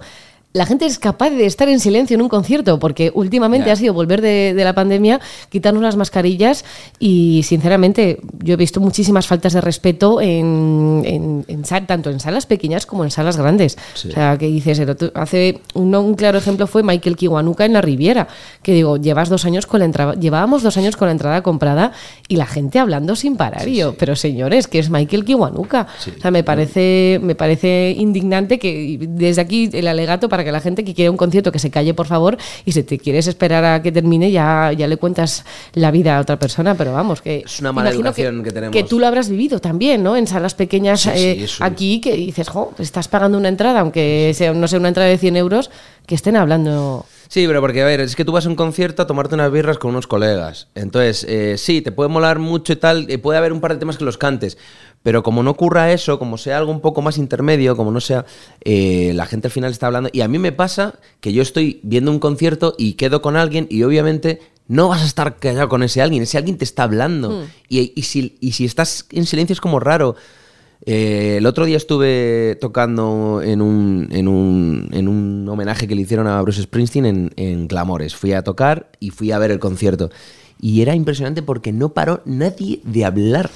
la 0.53 0.65
gente 0.65 0.86
es 0.86 1.00
capaz 1.00 1.29
de 1.29 1.46
estar 1.46 1.70
en 1.70 1.79
silencio 1.79 2.15
en 2.15 2.22
un 2.22 2.29
concierto, 2.29 2.77
porque 2.77 3.12
últimamente 3.13 3.72
ha 3.72 3.75
sido 3.75 3.93
volver 3.93 4.22
de, 4.22 4.53
la 4.62 4.74
pandemia, 4.74 5.20
quitarnos 5.50 5.81
las 5.81 5.96
mascarillas 5.96 6.65
y 7.00 7.43
sinceramente 7.43 8.20
yo 8.39 8.53
he 8.53 8.58
visto 8.58 8.79
muchísimas 8.79 9.27
faltas 9.27 9.53
de 9.53 9.62
respeto 9.62 10.20
en, 10.22 11.46
tanto 11.88 12.10
en 12.10 12.20
salas 12.20 12.46
pequeñas 12.46 12.86
como 12.86 13.03
en 13.03 13.12
salas 13.12 13.38
grandes. 13.38 13.77
O 13.96 14.12
sea, 14.12 14.38
que 14.38 14.48
dices, 14.48 14.81
hace 15.13 15.62
un, 15.74 16.15
claro 16.15 16.38
ejemplo 16.38 16.67
fue 16.67 16.84
Michael 16.84 17.15
Kiwanuka 17.15 17.65
en 17.65 17.74
la 17.74 17.81
Riviera, 17.81 18.27
que 18.62 18.74
digo, 18.74 18.98
llevas 18.98 19.29
dos 19.29 19.46
años 19.46 19.65
con 19.65 19.79
la 19.79 19.86
entrada, 19.86 20.15
llevábamos 20.15 20.63
dos 20.63 20.75
años 20.77 20.98
con 20.98 21.08
la 21.08 21.13
entrada 21.13 21.41
comprada 21.43 21.93
y 22.27 22.36
la 22.36 22.46
gente 22.46 22.79
hablando 22.79 23.15
sin 23.15 23.38
parar. 23.38 23.67
yo, 23.67 23.96
pero 23.98 24.15
señores, 24.15 24.67
que 24.67 24.79
es 24.79 24.89
Michael 24.89 25.24
Kiwanuka. 25.24 25.88
O 26.17 26.22
sea, 26.22 26.31
me 26.31 26.43
parece, 26.43 27.20
me 27.22 27.36
parece 27.36 27.96
indignante 27.98 28.60
que 28.60 28.98
desde 29.01 29.41
aquí 29.41 29.70
el 29.72 29.88
alegato 29.88 30.27
para 30.27 30.40
que 30.43 30.51
la 30.51 30.60
gente 30.60 30.83
que 30.83 30.93
quiere 30.93 31.10
un 31.10 31.17
concierto 31.17 31.51
que 31.51 31.60
se 31.60 31.69
calle, 31.69 31.93
por 31.93 32.07
favor, 32.07 32.38
y 32.65 32.71
si 32.71 32.83
te 32.83 32.98
quieres 32.98 33.27
esperar 33.27 33.63
a 33.65 33.81
que 33.81 33.91
termine, 33.91 34.31
ya, 34.31 34.71
ya 34.74 34.88
le 34.88 34.98
cuentas 34.98 35.45
la 35.74 35.91
vida 35.91 36.17
a 36.17 36.21
otra 36.21 36.38
persona, 36.38 36.75
pero 36.75 36.93
vamos, 36.93 37.21
que... 37.21 37.43
Es 37.45 37.60
una 37.60 37.71
mala 37.71 37.89
educación 37.89 38.43
que, 38.43 38.51
tenemos. 38.51 38.74
Que 38.74 38.83
tú 38.83 39.00
lo 39.00 39.07
habrás 39.07 39.29
vivido 39.29 39.60
también, 39.60 40.03
¿no? 40.03 40.15
En 40.17 40.27
salas 40.27 40.55
pequeñas 40.55 41.07
eh, 41.07 41.48
aquí, 41.60 42.01
que 42.01 42.15
dices, 42.15 42.50
jo, 42.50 42.74
estás 42.79 43.07
pagando 43.07 43.38
una 43.38 43.50
entrada, 43.50 43.79
aunque 43.81 44.31
sea, 44.36 44.53
no 44.53 44.67
sea 44.67 44.79
una 44.79 44.89
entrada 44.89 45.10
de 45.10 45.17
100 45.17 45.36
euros, 45.36 45.69
que 46.05 46.15
estén 46.15 46.36
hablando... 46.36 47.05
Sí, 47.27 47.48
pero 47.48 47.62
porque, 47.62 47.81
a 47.81 47.86
ver, 47.86 48.01
es 48.01 48.17
que 48.17 48.25
tú 48.25 48.33
vas 48.33 48.45
a 48.45 48.50
un 48.50 48.57
concierto 48.57 49.01
a 49.01 49.07
tomarte 49.07 49.36
unas 49.36 49.50
birras 49.50 49.77
con 49.77 49.91
unos 49.91 50.05
colegas. 50.05 50.67
Entonces, 50.75 51.25
eh, 51.29 51.55
sí, 51.57 51.81
te 51.81 51.93
puede 51.93 52.10
molar 52.10 52.39
mucho 52.39 52.74
y 52.74 52.75
tal, 52.75 53.10
y 53.10 53.15
puede 53.15 53.38
haber 53.38 53.53
un 53.53 53.62
par 53.62 53.71
de 53.71 53.79
temas 53.79 53.98
que 53.98 54.03
los 54.03 54.17
cantes, 54.17 54.57
Pero 55.03 55.24
como 55.24 55.41
no 55.41 55.51
ocurra 55.51 55.91
eso, 55.91 56.20
como 56.20 56.38
sea 56.38 56.58
algo 56.58 56.72
un 56.72 56.81
poco 56.81 57.01
más 57.01 57.17
intermedio, 57.17 57.75
como 57.75 57.91
no 57.91 58.00
sea, 58.00 58.25
eh, 58.63 59.13
la 59.15 59.25
gente 59.25 59.48
al 59.48 59.51
final 59.51 59.72
está 59.72 59.88
hablando. 59.88 60.10
Y 60.13 60.22
a 60.22 60.27
mí 60.27 60.38
me 60.38 60.51
pasa 60.51 61.00
que 61.20 61.34
yo 61.34 61.41
estoy 61.41 61.79
viendo 61.84 62.12
un 62.12 62.20
concierto 62.20 62.75
y 62.77 62.93
quedo 62.93 63.22
con 63.22 63.36
alguien 63.36 63.67
y 63.70 63.84
obviamente 63.84 64.39
no 64.67 64.89
vas 64.89 65.01
a 65.01 65.05
estar 65.05 65.38
callado 65.38 65.70
con 65.70 65.84
ese 65.84 66.01
alguien, 66.01 66.24
ese 66.24 66.38
alguien 66.38 66.58
te 66.58 66.65
está 66.65 66.84
hablando. 66.84 67.31
Hmm. 67.31 67.46
Y, 67.67 68.03
si, 68.03 68.38
y 68.39 68.51
si 68.51 68.65
estás 68.65 69.08
en 69.12 69.25
silencio 69.25 69.53
es 69.53 69.62
como 69.62 69.79
raro. 69.79 70.15
Eh, 70.84 71.36
el 71.38 71.46
otro 71.46 71.65
día 71.65 71.77
estuve 71.77 72.58
tocando 72.60 73.41
en 73.43 73.62
un, 73.62 74.08
en, 74.12 74.27
un, 74.27 74.89
en 74.91 75.08
un, 75.08 75.48
homenaje 75.48 75.88
que 75.88 75.93
le 75.93 76.01
hicieron 76.01 76.25
a 76.25 76.41
Bruce 76.41 76.63
Springsteen 76.63 77.05
en, 77.05 77.31
en 77.36 77.67
Clamores. 77.67 78.15
Fui 78.15 78.34
a 78.34 78.43
tocar 78.43 78.91
y 79.00 79.10
fui 79.10 79.31
a 79.31 79.39
ver 79.39 79.51
el 79.51 79.60
concierto. 79.60 80.10
Y 80.63 80.83
era 80.83 80.93
impresionante 80.93 81.41
porque 81.41 81.73
no 81.73 81.89
paró 81.89 82.21
nadie 82.25 82.81
de 82.83 83.03
hablar. 83.03 83.49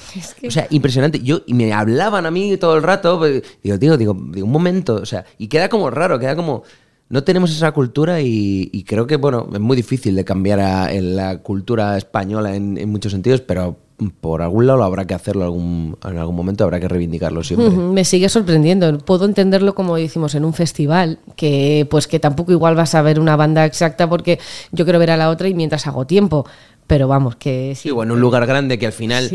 O 0.44 0.50
sea, 0.50 0.66
impresionante. 0.70 1.20
Yo, 1.20 1.42
y 1.46 1.54
me 1.54 1.72
hablaban 1.72 2.26
a 2.26 2.32
mí 2.32 2.56
todo 2.56 2.76
el 2.76 2.82
rato. 2.82 3.18
Pues, 3.18 3.44
digo, 3.62 3.78
digo, 3.78 3.96
digo, 3.96 4.12
un 4.44 4.50
momento. 4.50 4.96
O 4.96 5.06
sea, 5.06 5.24
y 5.38 5.46
queda 5.46 5.68
como 5.68 5.88
raro, 5.88 6.18
queda 6.18 6.34
como. 6.34 6.64
No 7.08 7.22
tenemos 7.22 7.52
esa 7.52 7.70
cultura 7.70 8.20
y, 8.20 8.84
creo 8.88 9.06
que, 9.06 9.14
bueno, 9.14 9.48
es 9.54 9.60
muy 9.60 9.76
difícil 9.76 10.16
de 10.16 10.24
cambiar 10.24 10.58
a, 10.58 10.92
la 10.94 11.38
cultura 11.38 11.96
española 11.96 12.56
en, 12.56 12.76
en 12.76 12.90
muchos 12.90 13.12
sentidos, 13.12 13.40
pero 13.40 13.76
por 14.20 14.42
algún 14.42 14.66
lado 14.66 14.82
habrá 14.82 15.06
que 15.06 15.14
hacerlo 15.14 15.44
algún, 15.44 15.96
en 16.04 16.18
algún 16.18 16.36
momento, 16.36 16.64
habrá 16.64 16.80
que 16.80 16.88
reivindicarlo 16.88 17.42
siempre. 17.42 17.70
Me 17.70 18.04
sigue 18.04 18.28
sorprendiendo. 18.28 18.98
Puedo 18.98 19.24
entenderlo 19.24 19.74
como 19.74 19.96
decimos 19.96 20.34
en 20.34 20.44
un 20.44 20.52
festival, 20.52 21.18
que 21.34 21.86
pues 21.90 22.06
que 22.06 22.20
tampoco 22.20 22.52
igual 22.52 22.74
vas 22.74 22.94
a 22.94 23.02
ver 23.02 23.18
una 23.18 23.36
banda 23.36 23.64
exacta 23.64 24.08
porque 24.08 24.38
yo 24.72 24.84
quiero 24.84 24.98
ver 24.98 25.10
a 25.10 25.16
la 25.16 25.30
otra 25.30 25.48
y 25.48 25.54
mientras 25.54 25.86
hago 25.86 26.06
tiempo. 26.06 26.46
Pero 26.86 27.08
vamos, 27.08 27.36
que 27.36 27.74
sí. 27.76 27.88
en 27.88 28.10
un 28.10 28.20
lugar 28.20 28.46
grande 28.46 28.78
que 28.78 28.86
al 28.86 28.92
final 28.92 29.28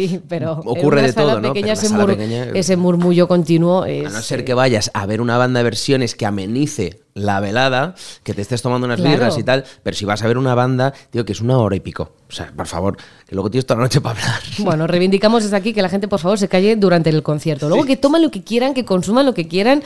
ocurre 0.65 1.01
de 1.01 1.13
todo, 1.13 1.41
¿no? 1.41 1.53
ese, 1.53 2.77
murmullo 2.77 3.27
continuo. 3.27 3.85
Es, 3.85 4.07
a 4.07 4.09
no 4.09 4.21
ser 4.21 4.45
que 4.45 4.53
vayas 4.53 4.89
a 4.93 5.05
ver 5.05 5.19
una 5.19 5.37
banda 5.37 5.59
de 5.59 5.65
versiones 5.65 6.15
que 6.15 6.25
amenice 6.25 7.01
la 7.13 7.39
velada, 7.39 7.95
que 8.23 8.33
te 8.33 8.41
estés 8.41 8.61
tomando 8.61 8.85
unas 8.87 9.01
birras 9.01 9.37
y 9.37 9.43
tal, 9.43 9.65
pero 9.83 9.95
si 9.95 10.05
vas 10.05 10.23
a 10.23 10.27
ver 10.27 10.37
una 10.37 10.55
banda, 10.55 10.93
digo 11.11 11.25
que 11.25 11.33
es 11.33 11.41
una 11.41 11.57
hora 11.57 11.75
y 11.75 11.79
pico. 11.79 12.13
O 12.29 12.33
sea, 12.33 12.51
por 12.55 12.65
favor, 12.65 12.95
que 13.27 13.35
luego 13.35 13.51
tienes 13.51 13.65
toda 13.65 13.79
la 13.79 13.83
noche 13.83 13.99
para 13.99 14.17
hablar. 14.19 14.41
Bueno, 14.59 14.87
reivindicamos 14.87 15.43
desde 15.43 15.57
aquí 15.57 15.73
que 15.73 15.81
la 15.81 15.89
gente, 15.89 16.07
por 16.07 16.19
favor, 16.19 16.37
se 16.37 16.47
calle 16.47 16.75
durante 16.77 17.09
el 17.09 17.23
concierto. 17.23 17.67
Luego 17.67 17.83
que 17.83 17.97
tomen 17.97 18.21
lo 18.21 18.31
que 18.31 18.43
quieran, 18.43 18.73
que 18.73 18.85
consuman 18.85 19.25
lo 19.25 19.33
que 19.33 19.47
quieran, 19.47 19.83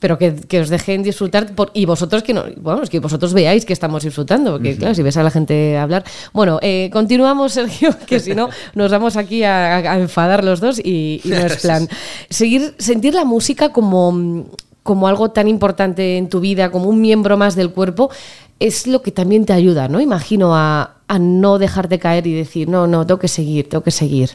pero 0.00 0.18
que, 0.18 0.60
os 0.60 0.68
dejen 0.68 1.02
disfrutar. 1.02 1.52
y 1.74 1.84
vosotros 1.84 2.22
que 2.22 2.34
no, 2.34 2.44
bueno, 2.56 2.82
es 2.82 2.90
que 2.90 2.98
vosotros 2.98 3.32
veáis 3.32 3.64
que 3.64 3.72
estamos 3.72 4.02
disfrutando, 4.02 4.52
porque 4.52 4.76
claro, 4.76 4.94
si 4.94 5.02
ves 5.02 5.16
a 5.16 5.22
la 5.22 5.30
gente 5.30 5.76
hablar. 5.76 6.04
Bueno, 6.32 6.58
eh, 6.62 6.90
continuamos, 6.92 7.52
Sergio, 7.56 7.94
que 8.06 8.18
si 8.18 8.34
no, 8.34 8.48
nos 8.74 8.90
vamos 8.90 9.16
aquí 9.16 9.44
a, 9.44 9.96
enfadar 9.98 10.42
los 10.42 10.60
dos 10.60 10.80
y, 10.80 11.20
y 11.22 11.28
no 11.28 11.36
es 11.36 11.56
plan. 11.62 11.88
Seguir, 12.30 12.74
sentir 12.78 13.14
la 13.14 13.24
música 13.24 13.72
como 13.72 14.46
como 14.86 15.08
algo 15.08 15.30
tan 15.30 15.48
importante 15.48 16.16
en 16.16 16.30
tu 16.30 16.40
vida, 16.40 16.70
como 16.70 16.88
un 16.88 17.02
miembro 17.02 17.36
más 17.36 17.54
del 17.54 17.70
cuerpo, 17.70 18.10
es 18.58 18.86
lo 18.86 19.02
que 19.02 19.12
también 19.12 19.44
te 19.44 19.52
ayuda, 19.52 19.88
¿no? 19.88 20.00
Imagino 20.00 20.56
a, 20.56 20.94
no 21.20 21.58
dejarte 21.58 21.98
caer 21.98 22.26
y 22.26 22.32
decir, 22.32 22.68
no, 22.68 22.86
no, 22.86 23.06
tengo 23.06 23.20
que 23.20 23.28
seguir, 23.28 23.68
tengo 23.68 23.84
que 23.84 23.90
seguir. 23.90 24.30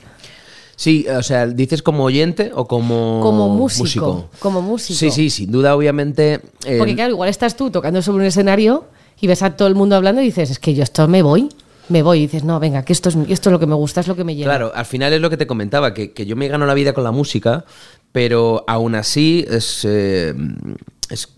Sí, 0.75 1.05
o 1.07 1.23
sea, 1.23 1.47
dices 1.47 1.81
como 1.81 2.03
oyente 2.03 2.51
o 2.53 2.67
como, 2.67 3.19
como 3.21 3.49
músico, 3.49 4.29
Como 4.39 4.61
músico. 4.61 4.97
Sí, 4.97 5.11
sí, 5.11 5.29
sin 5.29 5.51
duda, 5.51 5.75
obviamente. 5.75 6.41
Eh, 6.65 6.77
Porque 6.77 6.95
claro, 6.95 7.11
igual 7.11 7.29
estás 7.29 7.55
tú 7.55 7.71
tocando 7.71 8.01
sobre 8.01 8.19
un 8.19 8.27
escenario 8.27 8.85
y 9.19 9.27
ves 9.27 9.41
a 9.43 9.55
todo 9.55 9.67
el 9.67 9.75
mundo 9.75 9.95
hablando 9.95 10.21
y 10.21 10.25
dices, 10.25 10.51
es 10.51 10.59
que 10.59 10.73
yo 10.73 10.83
esto 10.83 11.07
me 11.07 11.23
voy 11.23 11.49
me 11.91 12.01
voy 12.01 12.19
y 12.19 12.21
dices, 12.21 12.43
no, 12.43 12.59
venga, 12.59 12.83
que 12.83 12.93
esto 12.93 13.09
es, 13.09 13.17
esto 13.27 13.49
es 13.49 13.51
lo 13.51 13.59
que 13.59 13.67
me 13.67 13.75
gusta, 13.75 14.01
es 14.01 14.07
lo 14.07 14.15
que 14.15 14.23
me 14.23 14.33
llena. 14.33 14.49
Claro, 14.49 14.71
al 14.73 14.85
final 14.85 15.13
es 15.13 15.21
lo 15.21 15.29
que 15.29 15.37
te 15.37 15.45
comentaba, 15.45 15.93
que, 15.93 16.13
que 16.13 16.25
yo 16.25 16.35
me 16.35 16.47
gano 16.47 16.65
la 16.65 16.73
vida 16.73 16.93
con 16.93 17.03
la 17.03 17.11
música, 17.11 17.65
pero 18.11 18.63
aún 18.67 18.95
así 18.95 19.45
es... 19.49 19.85
Eh, 19.85 20.33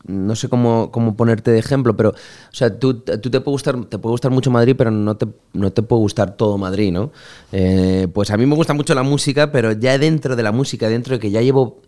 no 0.05 0.35
sé 0.35 0.49
cómo, 0.49 0.91
cómo, 0.91 1.15
ponerte 1.15 1.49
de 1.49 1.57
ejemplo, 1.57 1.97
pero, 1.97 2.09
o 2.09 2.15
sea, 2.55 2.77
tú, 2.77 2.99
tú, 2.99 3.31
te, 3.31 3.41
puede 3.41 3.53
gustar, 3.53 3.85
te 3.85 3.97
puede 3.97 4.11
gustar 4.11 4.29
mucho 4.29 4.51
Madrid, 4.51 4.75
pero 4.77 4.91
no 4.91 5.17
te, 5.17 5.25
no 5.53 5.71
te 5.71 5.81
puede 5.81 5.99
gustar 5.99 6.37
todo 6.37 6.59
Madrid, 6.59 6.91
¿no? 6.91 7.11
Eh, 7.51 8.07
pues 8.13 8.29
a 8.29 8.37
mí 8.37 8.45
me 8.45 8.55
gusta 8.55 8.75
mucho 8.75 8.93
la 8.93 9.01
música, 9.01 9.51
pero 9.51 9.71
ya 9.71 9.97
dentro 9.97 10.35
de 10.35 10.43
la 10.43 10.51
música, 10.51 10.89
dentro 10.89 11.15
de 11.15 11.19
que 11.19 11.31
ya 11.31 11.41
llevo, 11.41 11.81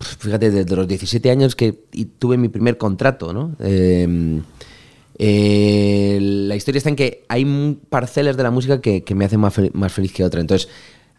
fíjate, 0.00 0.50
desde 0.50 0.76
los 0.76 0.88
17 0.88 1.30
años 1.30 1.54
que 1.54 1.78
tuve 2.18 2.38
mi 2.38 2.48
primer 2.48 2.78
contrato, 2.78 3.34
¿no? 3.34 3.54
Eh, 5.18 6.18
la 6.20 6.56
historia 6.56 6.78
está 6.78 6.90
en 6.90 6.96
que 6.96 7.24
hay 7.28 7.78
parcelas 7.88 8.36
de 8.36 8.42
la 8.42 8.50
música 8.50 8.80
que, 8.80 9.02
que 9.02 9.14
me 9.14 9.24
hacen 9.24 9.40
más, 9.40 9.54
más 9.72 9.92
feliz 9.92 10.12
que 10.12 10.24
otra. 10.24 10.40
Entonces, 10.40 10.68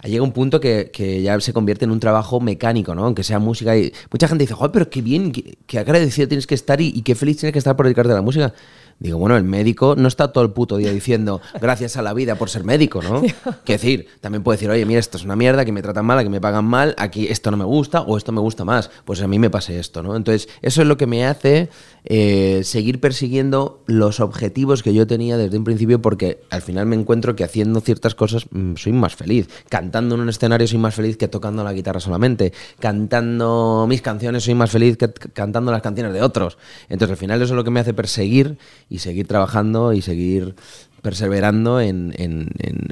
llega 0.03 0.23
un 0.23 0.31
punto 0.31 0.59
que, 0.59 0.91
que, 0.91 1.21
ya 1.21 1.39
se 1.39 1.53
convierte 1.53 1.85
en 1.85 1.91
un 1.91 1.99
trabajo 1.99 2.39
mecánico, 2.39 2.93
¿no? 2.93 3.05
Aunque 3.05 3.23
sea 3.23 3.39
música. 3.39 3.77
Y 3.77 3.91
mucha 4.11 4.27
gente 4.27 4.43
dice, 4.43 4.53
joder, 4.53 4.71
pero 4.71 4.89
qué 4.89 5.01
bien, 5.01 5.31
qué, 5.31 5.79
agradecido 5.79 6.27
tienes 6.27 6.47
que 6.47 6.55
estar 6.55 6.79
y, 6.81 6.87
y, 6.95 7.01
qué 7.01 7.15
feliz 7.15 7.37
tienes 7.37 7.53
que 7.53 7.59
estar 7.59 7.75
por 7.75 7.85
dedicarte 7.85 8.11
a 8.11 8.15
la 8.15 8.21
música. 8.21 8.53
Digo, 8.99 9.19
bueno, 9.19 9.37
el 9.37 9.43
médico 9.43 9.95
no 9.95 10.07
está 10.07 10.31
todo 10.31 10.43
el 10.43 10.51
puto 10.51 10.77
día 10.77 10.91
diciendo 10.91 11.39
gracias 11.61 11.97
a 11.97 12.01
la 12.01 12.15
vida 12.15 12.35
por 12.35 12.49
ser 12.49 12.63
médico, 12.63 13.01
¿no? 13.03 13.21
Que 13.63 13.73
decir, 13.73 14.07
también 14.21 14.43
puede 14.43 14.57
decir, 14.57 14.69
oye, 14.69 14.85
mira, 14.85 14.99
esto 14.99 15.17
es 15.17 15.23
una 15.23 15.35
mierda, 15.35 15.65
que 15.65 15.71
me 15.71 15.81
tratan 15.81 16.05
mal, 16.05 16.23
que 16.23 16.29
me 16.29 16.41
pagan 16.41 16.65
mal, 16.65 16.95
aquí 16.97 17.27
esto 17.27 17.51
no 17.51 17.57
me 17.57 17.65
gusta 17.65 18.01
o 18.01 18.17
esto 18.17 18.31
me 18.31 18.41
gusta 18.41 18.65
más. 18.65 18.89
Pues 19.05 19.21
a 19.21 19.27
mí 19.27 19.37
me 19.37 19.49
pase 19.49 19.77
esto, 19.77 20.01
¿no? 20.01 20.15
Entonces, 20.15 20.49
eso 20.61 20.81
es 20.81 20.87
lo 20.87 20.97
que 20.97 21.05
me 21.05 21.25
hace 21.25 21.69
eh, 22.05 22.61
seguir 22.63 22.99
persiguiendo 22.99 23.83
los 23.85 24.19
objetivos 24.19 24.81
que 24.81 24.93
yo 24.93 25.05
tenía 25.05 25.37
desde 25.37 25.57
un 25.57 25.63
principio, 25.63 26.01
porque 26.01 26.41
al 26.49 26.61
final 26.61 26.85
me 26.85 26.95
encuentro 26.95 27.35
que 27.35 27.43
haciendo 27.43 27.81
ciertas 27.81 28.15
cosas 28.15 28.47
mm, 28.49 28.75
soy 28.75 28.93
más 28.93 29.15
feliz. 29.15 29.47
Cantando 29.69 30.15
en 30.15 30.21
un 30.21 30.29
escenario 30.29 30.65
soy 30.67 30.79
más 30.79 30.95
feliz 30.95 31.17
que 31.17 31.27
tocando 31.27 31.63
la 31.63 31.73
guitarra 31.73 31.99
solamente. 31.99 32.51
Cantando 32.79 33.85
mis 33.87 34.01
canciones 34.01 34.43
soy 34.43 34.55
más 34.55 34.71
feliz 34.71 34.97
que 34.97 35.11
cantando 35.11 35.71
las 35.71 35.81
canciones 35.81 36.13
de 36.13 36.21
otros. 36.21 36.57
Entonces, 36.89 37.11
al 37.11 37.17
final, 37.17 37.41
eso 37.41 37.53
es 37.53 37.57
lo 37.57 37.63
que 37.63 37.71
me 37.71 37.79
hace 37.79 37.93
perseguir 37.93 38.57
y 38.89 38.99
seguir 38.99 39.27
trabajando 39.27 39.93
y 39.93 40.01
seguir 40.01 40.55
perseverando 41.01 41.79
en, 41.79 42.13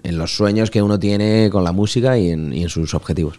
los 0.04 0.34
sueños 0.34 0.72
que 0.72 0.82
uno 0.82 0.98
tiene 0.98 1.50
con 1.52 1.66
la 1.66 1.74
música 1.74 2.18
y 2.18 2.30
en, 2.30 2.70
sus 2.70 2.94
objetivos. 2.94 3.38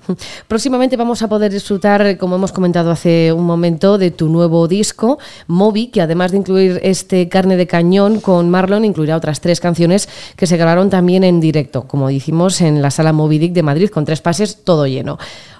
Próximamente 0.48 0.98
vamos 0.98 1.22
a 1.22 1.28
poder 1.28 1.50
disfrutar, 1.50 2.18
como 2.18 2.36
hemos 2.36 2.52
comentado 2.52 2.90
hace 2.90 3.32
un 3.32 3.44
momento, 3.44 3.96
de 3.96 4.10
tu 4.10 4.28
nuevo 4.28 4.68
disco, 4.68 5.18
Moby, 5.46 5.86
que 5.86 6.02
además 6.02 6.32
de 6.32 6.38
incluir 6.38 6.80
este 6.82 7.28
carne 7.30 7.56
de 7.56 7.66
cañón 7.66 8.20
con 8.20 8.50
Marlon, 8.50 8.84
incluirá 8.84 9.16
otras 9.16 9.40
tres 9.40 9.60
canciones 9.60 10.10
que 10.36 10.46
se 10.46 10.58
grabaron 10.58 10.90
también 10.90 11.24
en 11.24 11.40
directo, 11.40 11.88
como 11.88 12.08
dijimos 12.08 12.60
en 12.60 12.82
la 12.82 12.90
sala 12.90 13.14
Moby 13.14 13.38
Dick 13.38 13.52
de 13.54 13.62
Madrid, 13.62 13.88
con 13.88 14.04
tres 14.04 14.20
pases, 14.20 14.62
todo 14.62 14.86
lleno. 14.86 15.18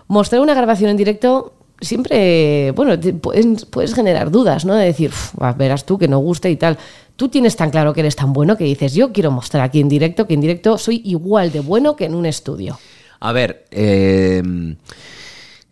Mostrar 0.08 0.42
una 0.42 0.52
grabación 0.54 0.90
en 0.90 0.96
directo 0.98 1.54
siempre, 1.80 2.72
bueno, 2.72 2.98
puedes, 3.20 3.94
generar 3.94 4.30
dudas, 4.30 4.64
¿no? 4.64 4.74
De 4.74 4.86
decir, 4.86 5.10
verás 5.56 5.84
tú 5.84 5.98
que 5.98 6.08
no 6.08 6.18
guste 6.18 6.50
y 6.50 6.56
tal. 6.56 6.78
Tú 7.16 7.28
tienes 7.28 7.56
tan 7.56 7.70
claro 7.70 7.94
que 7.94 8.00
eres 8.00 8.16
tan 8.16 8.32
bueno 8.32 8.56
que 8.56 8.64
dices, 8.64 8.94
yo 8.94 9.12
quiero 9.12 9.30
mostrar 9.30 9.62
aquí 9.62 9.80
en 9.80 9.88
directo 9.88 10.26
que 10.26 10.34
en 10.34 10.40
directo 10.40 10.78
soy 10.78 11.02
igual 11.04 11.52
de 11.52 11.60
bueno 11.60 11.96
que 11.96 12.04
en 12.04 12.14
un 12.14 12.26
estudio. 12.26 12.78
A 13.20 13.32
ver, 13.32 13.64
eh, 13.70 14.42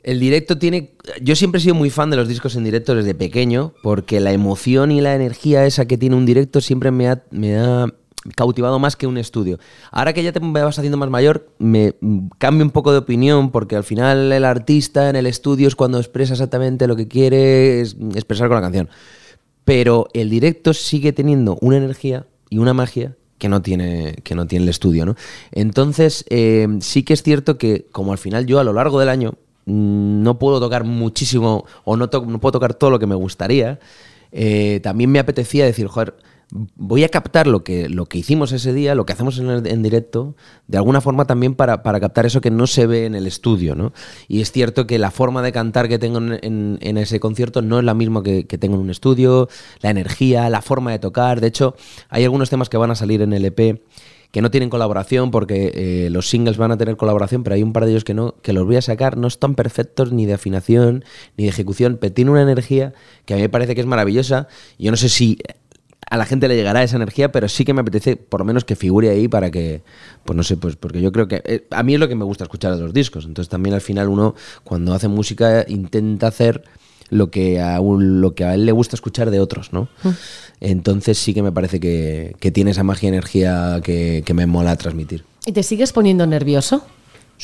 el 0.02 0.20
directo 0.20 0.58
tiene... 0.58 0.92
Yo 1.20 1.36
siempre 1.36 1.58
he 1.58 1.62
sido 1.62 1.74
muy 1.74 1.90
fan 1.90 2.10
de 2.10 2.16
los 2.16 2.28
discos 2.28 2.56
en 2.56 2.64
directo 2.64 2.94
desde 2.94 3.14
pequeño, 3.14 3.72
porque 3.82 4.20
la 4.20 4.32
emoción 4.32 4.90
y 4.90 5.00
la 5.00 5.14
energía 5.14 5.66
esa 5.66 5.86
que 5.86 5.98
tiene 5.98 6.16
un 6.16 6.26
directo 6.26 6.60
siempre 6.60 6.90
me 6.90 7.08
ha, 7.08 7.22
me 7.30 7.56
ha 7.58 7.86
cautivado 8.36 8.78
más 8.78 8.96
que 8.96 9.06
un 9.06 9.18
estudio. 9.18 9.58
Ahora 9.90 10.12
que 10.12 10.22
ya 10.22 10.32
te 10.32 10.40
vas 10.40 10.78
haciendo 10.78 10.96
más 10.96 11.10
mayor, 11.10 11.48
me 11.58 11.94
cambio 12.38 12.64
un 12.64 12.70
poco 12.70 12.92
de 12.92 12.98
opinión 12.98 13.50
porque 13.50 13.76
al 13.76 13.84
final 13.84 14.32
el 14.32 14.44
artista 14.44 15.10
en 15.10 15.16
el 15.16 15.26
estudio 15.26 15.68
es 15.68 15.76
cuando 15.76 15.98
expresa 15.98 16.34
exactamente 16.34 16.86
lo 16.86 16.96
que 16.96 17.08
quiere 17.08 17.80
expresar 17.80 18.48
con 18.48 18.56
la 18.56 18.62
canción. 18.62 18.88
Pero 19.64 20.08
el 20.12 20.30
directo 20.30 20.74
sigue 20.74 21.12
teniendo 21.12 21.58
una 21.60 21.76
energía 21.76 22.26
y 22.50 22.58
una 22.58 22.74
magia 22.74 23.16
que 23.38 23.48
no 23.48 23.62
tiene, 23.62 24.16
que 24.22 24.34
no 24.34 24.46
tiene 24.46 24.64
el 24.64 24.68
estudio, 24.68 25.04
¿no? 25.04 25.16
Entonces, 25.52 26.24
eh, 26.30 26.66
sí 26.80 27.02
que 27.02 27.14
es 27.14 27.22
cierto 27.22 27.58
que 27.58 27.86
como 27.92 28.12
al 28.12 28.18
final 28.18 28.46
yo 28.46 28.58
a 28.58 28.64
lo 28.64 28.72
largo 28.72 29.00
del 29.00 29.08
año 29.08 29.34
mm, 29.66 30.22
no 30.22 30.38
puedo 30.38 30.60
tocar 30.60 30.84
muchísimo 30.84 31.64
o 31.84 31.96
no, 31.96 32.08
no 32.26 32.40
puedo 32.40 32.52
tocar 32.52 32.74
todo 32.74 32.90
lo 32.90 32.98
que 32.98 33.06
me 33.06 33.14
gustaría, 33.14 33.80
eh, 34.32 34.80
también 34.82 35.10
me 35.10 35.18
apetecía 35.18 35.64
decir, 35.64 35.86
joder, 35.86 36.14
voy 36.50 37.04
a 37.04 37.08
captar 37.08 37.46
lo 37.46 37.64
que, 37.64 37.88
lo 37.88 38.06
que 38.06 38.18
hicimos 38.18 38.52
ese 38.52 38.72
día, 38.72 38.94
lo 38.94 39.06
que 39.06 39.12
hacemos 39.12 39.38
en, 39.38 39.82
directo, 39.82 40.36
de 40.68 40.78
alguna 40.78 41.00
forma 41.00 41.26
también 41.26 41.54
para, 41.54 41.82
captar 41.82 42.26
eso 42.26 42.40
que 42.40 42.50
no 42.50 42.66
se 42.66 42.86
ve 42.86 43.06
en 43.06 43.14
el 43.14 43.26
estudio, 43.26 43.74
¿no? 43.74 43.92
Y 44.28 44.40
es 44.40 44.52
cierto 44.52 44.86
que 44.86 44.98
la 44.98 45.10
forma 45.10 45.42
de 45.42 45.52
cantar 45.52 45.88
que 45.88 45.98
tengo 45.98 46.18
en, 46.18 46.78
ese 46.98 47.20
concierto 47.20 47.62
no 47.62 47.78
es 47.78 47.84
la 47.84 47.94
misma 47.94 48.22
que, 48.22 48.44
tengo 48.44 48.76
en 48.76 48.82
un 48.82 48.90
estudio, 48.90 49.48
la 49.80 49.90
energía, 49.90 50.48
la 50.48 50.62
forma 50.62 50.92
de 50.92 50.98
tocar. 50.98 51.40
De 51.40 51.48
hecho, 51.48 51.74
hay 52.08 52.24
algunos 52.24 52.50
temas 52.50 52.68
que 52.68 52.76
van 52.76 52.90
a 52.90 52.94
salir 52.94 53.22
en 53.22 53.32
el 53.32 53.44
EP 53.44 53.80
que 54.34 54.42
no 54.42 54.50
tienen 54.50 54.68
colaboración 54.68 55.30
porque 55.30 55.70
eh, 55.74 56.10
los 56.10 56.28
singles 56.28 56.56
van 56.56 56.72
a 56.72 56.76
tener 56.76 56.96
colaboración, 56.96 57.44
pero 57.44 57.54
hay 57.54 57.62
un 57.62 57.72
par 57.72 57.84
de 57.84 57.92
ellos 57.92 58.02
que 58.02 58.14
no, 58.14 58.34
que 58.42 58.52
los 58.52 58.66
voy 58.66 58.74
a 58.74 58.82
sacar, 58.82 59.16
no 59.16 59.28
están 59.28 59.54
perfectos 59.54 60.12
ni 60.12 60.26
de 60.26 60.34
afinación 60.34 61.04
ni 61.36 61.44
de 61.44 61.50
ejecución, 61.50 61.98
pero 62.00 62.12
tiene 62.12 62.32
una 62.32 62.42
energía 62.42 62.94
que 63.26 63.34
a 63.34 63.36
mí 63.36 63.42
me 63.42 63.48
parece 63.48 63.76
que 63.76 63.80
es 63.80 63.86
maravillosa. 63.86 64.48
Yo 64.76 64.90
no 64.90 64.96
sé 64.96 65.08
si 65.08 65.38
a 66.08 66.16
la 66.16 66.26
gente 66.26 66.48
le 66.48 66.56
llegará 66.56 66.82
esa 66.82 66.96
energía, 66.96 67.32
pero 67.32 67.48
sí 67.48 67.64
que 67.64 67.72
me 67.72 67.80
apetece 67.80 68.16
por 68.16 68.40
lo 68.40 68.44
menos 68.44 68.64
que 68.64 68.76
figure 68.76 69.10
ahí 69.10 69.28
para 69.28 69.50
que, 69.50 69.82
pues 70.24 70.36
no 70.36 70.42
sé, 70.42 70.56
pues 70.56 70.76
porque 70.76 71.00
yo 71.00 71.12
creo 71.12 71.28
que 71.28 71.42
eh, 71.44 71.66
a 71.70 71.82
mí 71.82 71.94
es 71.94 72.00
lo 72.00 72.08
que 72.08 72.14
me 72.14 72.24
gusta 72.24 72.44
escuchar 72.44 72.74
de 72.74 72.82
los 72.82 72.92
discos. 72.92 73.24
Entonces 73.24 73.48
también 73.48 73.74
al 73.74 73.80
final 73.80 74.08
uno 74.08 74.34
cuando 74.62 74.94
hace 74.94 75.08
música 75.08 75.64
intenta 75.68 76.26
hacer 76.26 76.64
lo 77.10 77.30
que 77.30 77.60
a, 77.60 77.80
lo 77.80 78.34
que 78.34 78.44
a 78.44 78.54
él 78.54 78.66
le 78.66 78.72
gusta 78.72 78.96
escuchar 78.96 79.30
de 79.30 79.40
otros, 79.40 79.72
¿no? 79.72 79.88
Mm. 80.02 80.08
Entonces 80.60 81.18
sí 81.18 81.34
que 81.34 81.42
me 81.42 81.52
parece 81.52 81.80
que, 81.80 82.34
tiene 82.52 82.70
esa 82.70 82.82
magia 82.82 83.06
y 83.06 83.08
energía 83.08 83.80
que, 83.82 84.22
que 84.24 84.34
me 84.34 84.46
mola 84.46 84.76
transmitir. 84.76 85.24
¿Y 85.46 85.52
te 85.52 85.62
sigues 85.62 85.92
poniendo 85.92 86.26
nervioso? 86.26 86.84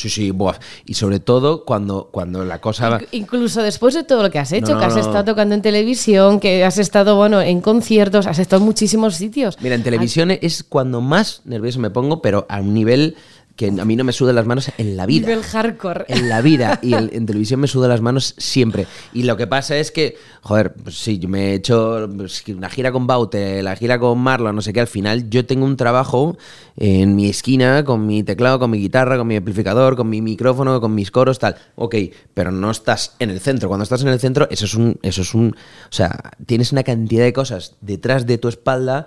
Sí, 0.01 0.09
sí, 0.09 0.31
buah. 0.31 0.55
y 0.87 0.95
sobre 0.95 1.21
todo 1.21 1.67
cuando, 1.67 2.09
cuando 2.11 2.43
la 2.43 2.59
cosa... 2.59 3.01
Incluso 3.11 3.63
después 3.63 3.93
de 3.93 4.03
todo 4.03 4.23
lo 4.23 4.31
que 4.31 4.39
has 4.39 4.51
hecho, 4.51 4.79
que 4.79 4.85
has 4.87 4.97
estado 4.97 5.25
tocando 5.25 5.55
en 5.55 5.61
televisión, 5.61 6.41
que 6.41 6.65
has 6.65 6.79
estado, 6.79 7.17
bueno, 7.17 7.43
en 7.43 7.61
conciertos, 7.61 8.27
has 8.27 8.39
estado 8.39 8.63
en 8.63 8.67
muchísimos 8.67 9.17
sitios. 9.17 9.59
Mira, 9.61 9.75
en 9.75 9.83
televisión 9.83 10.31
es 10.31 10.65
cuando 10.65 11.03
más 11.03 11.43
nervioso 11.45 11.81
me 11.81 11.91
pongo, 11.91 12.23
pero 12.23 12.47
a 12.49 12.63
un 12.63 12.73
nivel 12.73 13.15
que 13.61 13.67
a 13.67 13.85
mí 13.85 13.95
no 13.95 14.05
me 14.05 14.13
sudan 14.15 14.37
las 14.37 14.47
manos 14.47 14.71
en 14.79 14.97
la 14.97 15.05
vida. 15.05 15.29
Nivel 15.29 15.45
hardcore. 15.45 16.07
En 16.09 16.31
la 16.31 16.41
vida. 16.41 16.79
Y 16.83 16.95
en 16.95 17.27
televisión 17.27 17.61
me 17.61 17.67
sudan 17.67 17.91
las 17.91 18.01
manos 18.01 18.35
siempre. 18.39 18.87
Y 19.13 19.25
lo 19.25 19.37
que 19.37 19.47
pasa 19.47 19.77
es 19.77 19.91
que, 19.91 20.17
joder, 20.41 20.73
pues 20.73 20.99
sí, 20.99 21.19
yo 21.19 21.29
me 21.29 21.51
he 21.51 21.55
hecho 21.57 22.09
pues, 22.17 22.43
una 22.49 22.71
gira 22.71 22.91
con 22.91 23.07
Baute, 23.07 23.63
la 23.63 23.77
gira 23.77 23.99
con 23.99 24.19
Marlon, 24.19 24.57
no 24.57 24.63
sé 24.63 24.73
qué. 24.73 24.81
Al 24.81 24.87
final 24.87 25.29
yo 25.29 25.45
tengo 25.45 25.67
un 25.67 25.77
trabajo 25.77 26.39
en 26.79 27.15
mi 27.15 27.29
esquina 27.29 27.85
con 27.85 28.07
mi 28.07 28.23
teclado, 28.23 28.59
con 28.59 28.71
mi 28.71 28.79
guitarra, 28.79 29.19
con 29.19 29.27
mi 29.27 29.37
amplificador, 29.37 29.95
con 29.95 30.09
mi 30.09 30.23
micrófono, 30.23 30.81
con 30.81 30.95
mis 30.95 31.11
coros, 31.11 31.39
tal. 31.39 31.57
Ok, 31.75 31.97
pero 32.33 32.53
no 32.53 32.71
estás 32.71 33.15
en 33.19 33.29
el 33.29 33.41
centro. 33.41 33.69
Cuando 33.69 33.83
estás 33.83 34.01
en 34.01 34.09
el 34.09 34.21
centro, 34.21 34.49
eso 34.51 34.65
es 34.65 34.73
un. 34.73 34.99
Eso 35.03 35.21
es 35.21 35.35
un. 35.35 35.51
O 35.51 35.93
sea, 35.93 36.33
tienes 36.47 36.73
una 36.73 36.83
cantidad 36.83 37.25
de 37.25 37.35
cosas 37.35 37.77
detrás 37.83 38.25
de 38.25 38.39
tu 38.39 38.49
espalda 38.49 39.05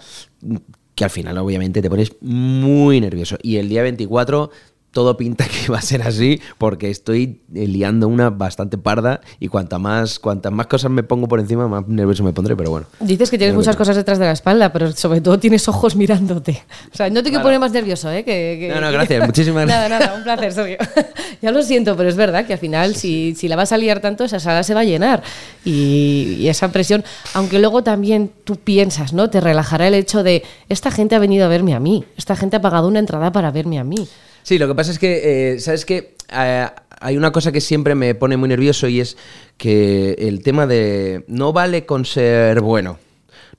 que 0.96 1.04
al 1.04 1.10
final 1.10 1.38
obviamente 1.38 1.82
te 1.82 1.90
pones 1.90 2.12
muy 2.22 3.02
nervioso. 3.02 3.38
Y 3.42 3.58
el 3.58 3.70
día 3.70 3.84
24 3.84 4.52
todo 4.94 5.18
pinta 5.18 5.46
que 5.66 5.72
va 5.72 5.80
a 5.80 5.82
ser 5.82 6.04
así 6.04 6.40
porque 6.58 6.90
estoy 6.90 7.42
liando 7.52 8.08
una 8.08 8.30
bastante 8.30 8.78
parda 8.78 9.20
y 9.40 9.50
cuanta 9.50 9.80
más, 9.80 10.20
cuantas 10.20 10.54
más 10.54 10.68
cosas 10.68 10.90
me 10.92 11.04
pongo 11.04 11.28
por 11.28 11.40
encima, 11.40 11.68
más 11.68 11.88
nervioso 11.88 12.24
me 12.24 12.32
pondré, 12.32 12.56
pero 12.56 12.70
bueno. 12.70 12.86
Dices 13.02 13.30
que 13.30 13.38
tienes 13.38 13.56
muchas 13.56 13.76
cosas 13.76 13.96
detrás 13.96 14.20
de 14.20 14.26
la 14.26 14.32
espalda, 14.32 14.72
pero 14.72 14.92
sobre 14.94 15.20
todo 15.20 15.38
tienes 15.40 15.68
ojos 15.68 15.96
mirándote. 15.96 16.64
O 16.94 16.96
sea, 16.96 17.10
no 17.10 17.22
te 17.22 17.30
quiero 17.30 17.44
poner 17.44 17.60
más 17.60 17.72
nervioso, 17.72 18.10
¿eh? 18.12 18.24
Que, 18.24 18.72
no, 18.74 18.80
no, 18.80 18.92
gracias, 18.92 19.26
muchísimas 19.26 19.66
gracias. 19.68 19.90
Nada, 19.90 20.00
nada, 20.00 20.18
un 20.18 20.24
placer, 20.24 20.54
Sergio. 20.54 20.78
ya 21.42 21.52
lo 21.52 21.64
siento, 21.64 21.98
pero 21.98 22.08
es 22.08 22.16
verdad 22.16 22.46
que 22.46 22.54
al 22.54 22.60
final, 22.60 22.96
si, 22.96 23.36
si, 23.36 23.48
la 23.48 23.56
vas 23.56 23.72
a 23.72 23.78
liar 23.78 24.00
tanto, 24.00 24.24
esa 24.24 24.40
sala 24.40 24.64
se 24.64 24.74
va 24.74 24.82
a 24.82 24.86
llenar. 24.86 25.24
Y, 25.66 26.38
y 26.40 26.48
esa 26.48 26.72
presión, 26.72 27.04
aunque 27.34 27.60
luego 27.60 27.84
también 27.84 28.32
tú 28.44 28.58
piensas, 28.58 29.14
¿no? 29.14 29.30
Te 29.30 29.42
relajará 29.42 29.88
el 29.88 29.96
hecho 29.96 30.24
de, 30.24 30.44
esta 30.70 30.92
gente 30.92 31.16
ha 31.16 31.20
venido 31.20 31.46
a 31.46 31.50
verme 31.50 31.74
a 31.74 31.80
mí, 31.80 32.06
esta 32.16 32.36
gente 32.36 32.58
ha 32.58 32.62
pagado 32.62 32.88
una 32.88 33.00
entrada 33.00 33.32
para 33.32 33.50
verme 33.52 33.80
a 33.80 33.84
mí. 33.84 34.08
Sí, 34.44 34.58
lo 34.58 34.68
que 34.68 34.76
pasa 34.76 34.92
es 34.92 35.00
que, 35.00 35.54
eh, 35.54 35.60
¿sabes 35.60 35.86
qué? 35.86 36.16
Eh, 36.32 36.68
hay 37.00 37.18
una 37.18 37.32
cosa 37.32 37.52
que 37.52 37.62
siempre 37.62 37.96
me 37.96 38.14
pone 38.14 38.38
muy 38.38 38.50
nervioso 38.50 38.88
y 38.88 39.00
es 39.00 39.18
que 39.58 40.16
el 40.20 40.44
tema 40.44 40.68
de 40.68 41.24
no 41.28 41.54
vale 41.54 41.86
con 41.86 42.06
ser 42.06 42.62
bueno, 42.62 43.00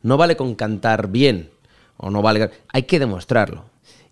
no 0.03 0.17
vale 0.17 0.37
con 0.37 0.55
cantar 0.55 1.09
bien, 1.09 1.51
o 1.97 2.11
no 2.11 2.23
vale... 2.23 2.51
Hay 2.73 2.85
que 2.85 2.99
demostrarlo. 2.99 3.65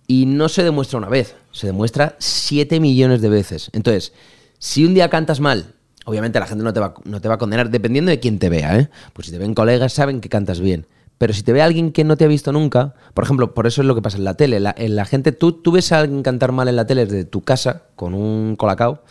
Y 0.06 0.26
no 0.26 0.48
se 0.48 0.64
demuestra 0.64 0.98
una 0.98 1.08
vez, 1.08 1.34
se 1.52 1.66
demuestra 1.66 2.16
siete 2.18 2.80
millones 2.80 3.20
de 3.20 3.28
veces. 3.28 3.70
Entonces, 3.72 4.12
si 4.58 4.84
un 4.84 4.94
día 4.94 5.08
cantas 5.08 5.40
mal, 5.40 5.74
obviamente 6.04 6.40
la 6.40 6.46
gente 6.46 6.64
no 6.64 6.72
te 6.72 6.80
va, 6.80 6.94
no 7.04 7.20
te 7.20 7.28
va 7.28 7.34
a 7.34 7.38
condenar, 7.38 7.70
dependiendo 7.70 8.10
de 8.10 8.20
quién 8.20 8.38
te 8.38 8.48
vea, 8.48 8.78
¿eh? 8.78 8.88
Pues 9.12 9.26
si 9.26 9.32
te 9.32 9.38
ven 9.38 9.54
colegas, 9.54 9.92
saben 9.92 10.20
que 10.20 10.28
cantas 10.28 10.60
bien. 10.60 10.86
Pero 11.22 11.34
si 11.34 11.44
te 11.44 11.52
ve 11.52 11.62
alguien 11.62 11.92
que 11.92 12.02
no 12.02 12.16
te 12.16 12.24
ha 12.24 12.26
visto 12.26 12.50
nunca, 12.50 12.94
por 13.14 13.22
ejemplo, 13.22 13.54
por 13.54 13.68
eso 13.68 13.80
es 13.80 13.86
lo 13.86 13.94
que 13.94 14.02
pasa 14.02 14.16
en 14.16 14.24
la 14.24 14.34
tele. 14.34 14.58
La, 14.58 14.74
en 14.76 14.96
la 14.96 15.04
gente, 15.04 15.30
tú, 15.30 15.52
tú 15.52 15.70
ves 15.70 15.92
a 15.92 16.00
alguien 16.00 16.24
cantar 16.24 16.50
mal 16.50 16.66
en 16.66 16.74
la 16.74 16.84
tele 16.84 17.06
desde 17.06 17.22
tu 17.24 17.42
casa 17.42 17.84
con 17.94 18.12
un 18.12 18.56
colacao 18.56 19.04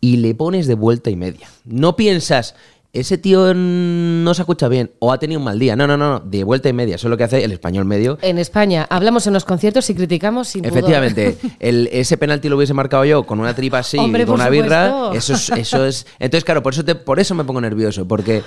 y 0.00 0.16
le 0.16 0.34
pones 0.34 0.66
de 0.66 0.74
vuelta 0.74 1.10
y 1.10 1.16
media. 1.16 1.46
No 1.66 1.96
piensas, 1.96 2.54
ese 2.94 3.18
tío 3.18 3.52
no 3.52 4.32
se 4.32 4.40
escucha 4.40 4.68
bien 4.68 4.92
o 5.00 5.12
ha 5.12 5.18
tenido 5.18 5.38
un 5.38 5.44
mal 5.44 5.58
día. 5.58 5.76
No, 5.76 5.86
no, 5.86 5.98
no, 5.98 6.18
de 6.20 6.44
vuelta 6.44 6.70
y 6.70 6.72
media. 6.72 6.94
Eso 6.94 7.08
es 7.08 7.10
lo 7.10 7.18
que 7.18 7.24
hace 7.24 7.44
el 7.44 7.52
español 7.52 7.84
medio. 7.84 8.16
En 8.22 8.38
España, 8.38 8.86
hablamos 8.88 9.26
en 9.26 9.34
los 9.34 9.44
conciertos 9.44 9.90
y 9.90 9.94
criticamos 9.94 10.48
sin 10.48 10.64
Efectivamente, 10.64 11.36
el, 11.60 11.90
ese 11.92 12.16
penalti 12.16 12.48
lo 12.48 12.56
hubiese 12.56 12.72
marcado 12.72 13.04
yo 13.04 13.26
con 13.26 13.38
una 13.38 13.54
tripa 13.54 13.80
así, 13.80 13.98
con 13.98 14.30
una 14.30 14.48
birra. 14.48 15.10
Eso 15.12 15.34
es, 15.34 15.50
eso 15.50 15.84
es. 15.84 16.06
Entonces, 16.18 16.42
claro, 16.42 16.62
por 16.62 16.72
eso, 16.72 16.86
te, 16.86 16.94
por 16.94 17.20
eso 17.20 17.34
me 17.34 17.44
pongo 17.44 17.60
nervioso, 17.60 18.08
porque 18.08 18.42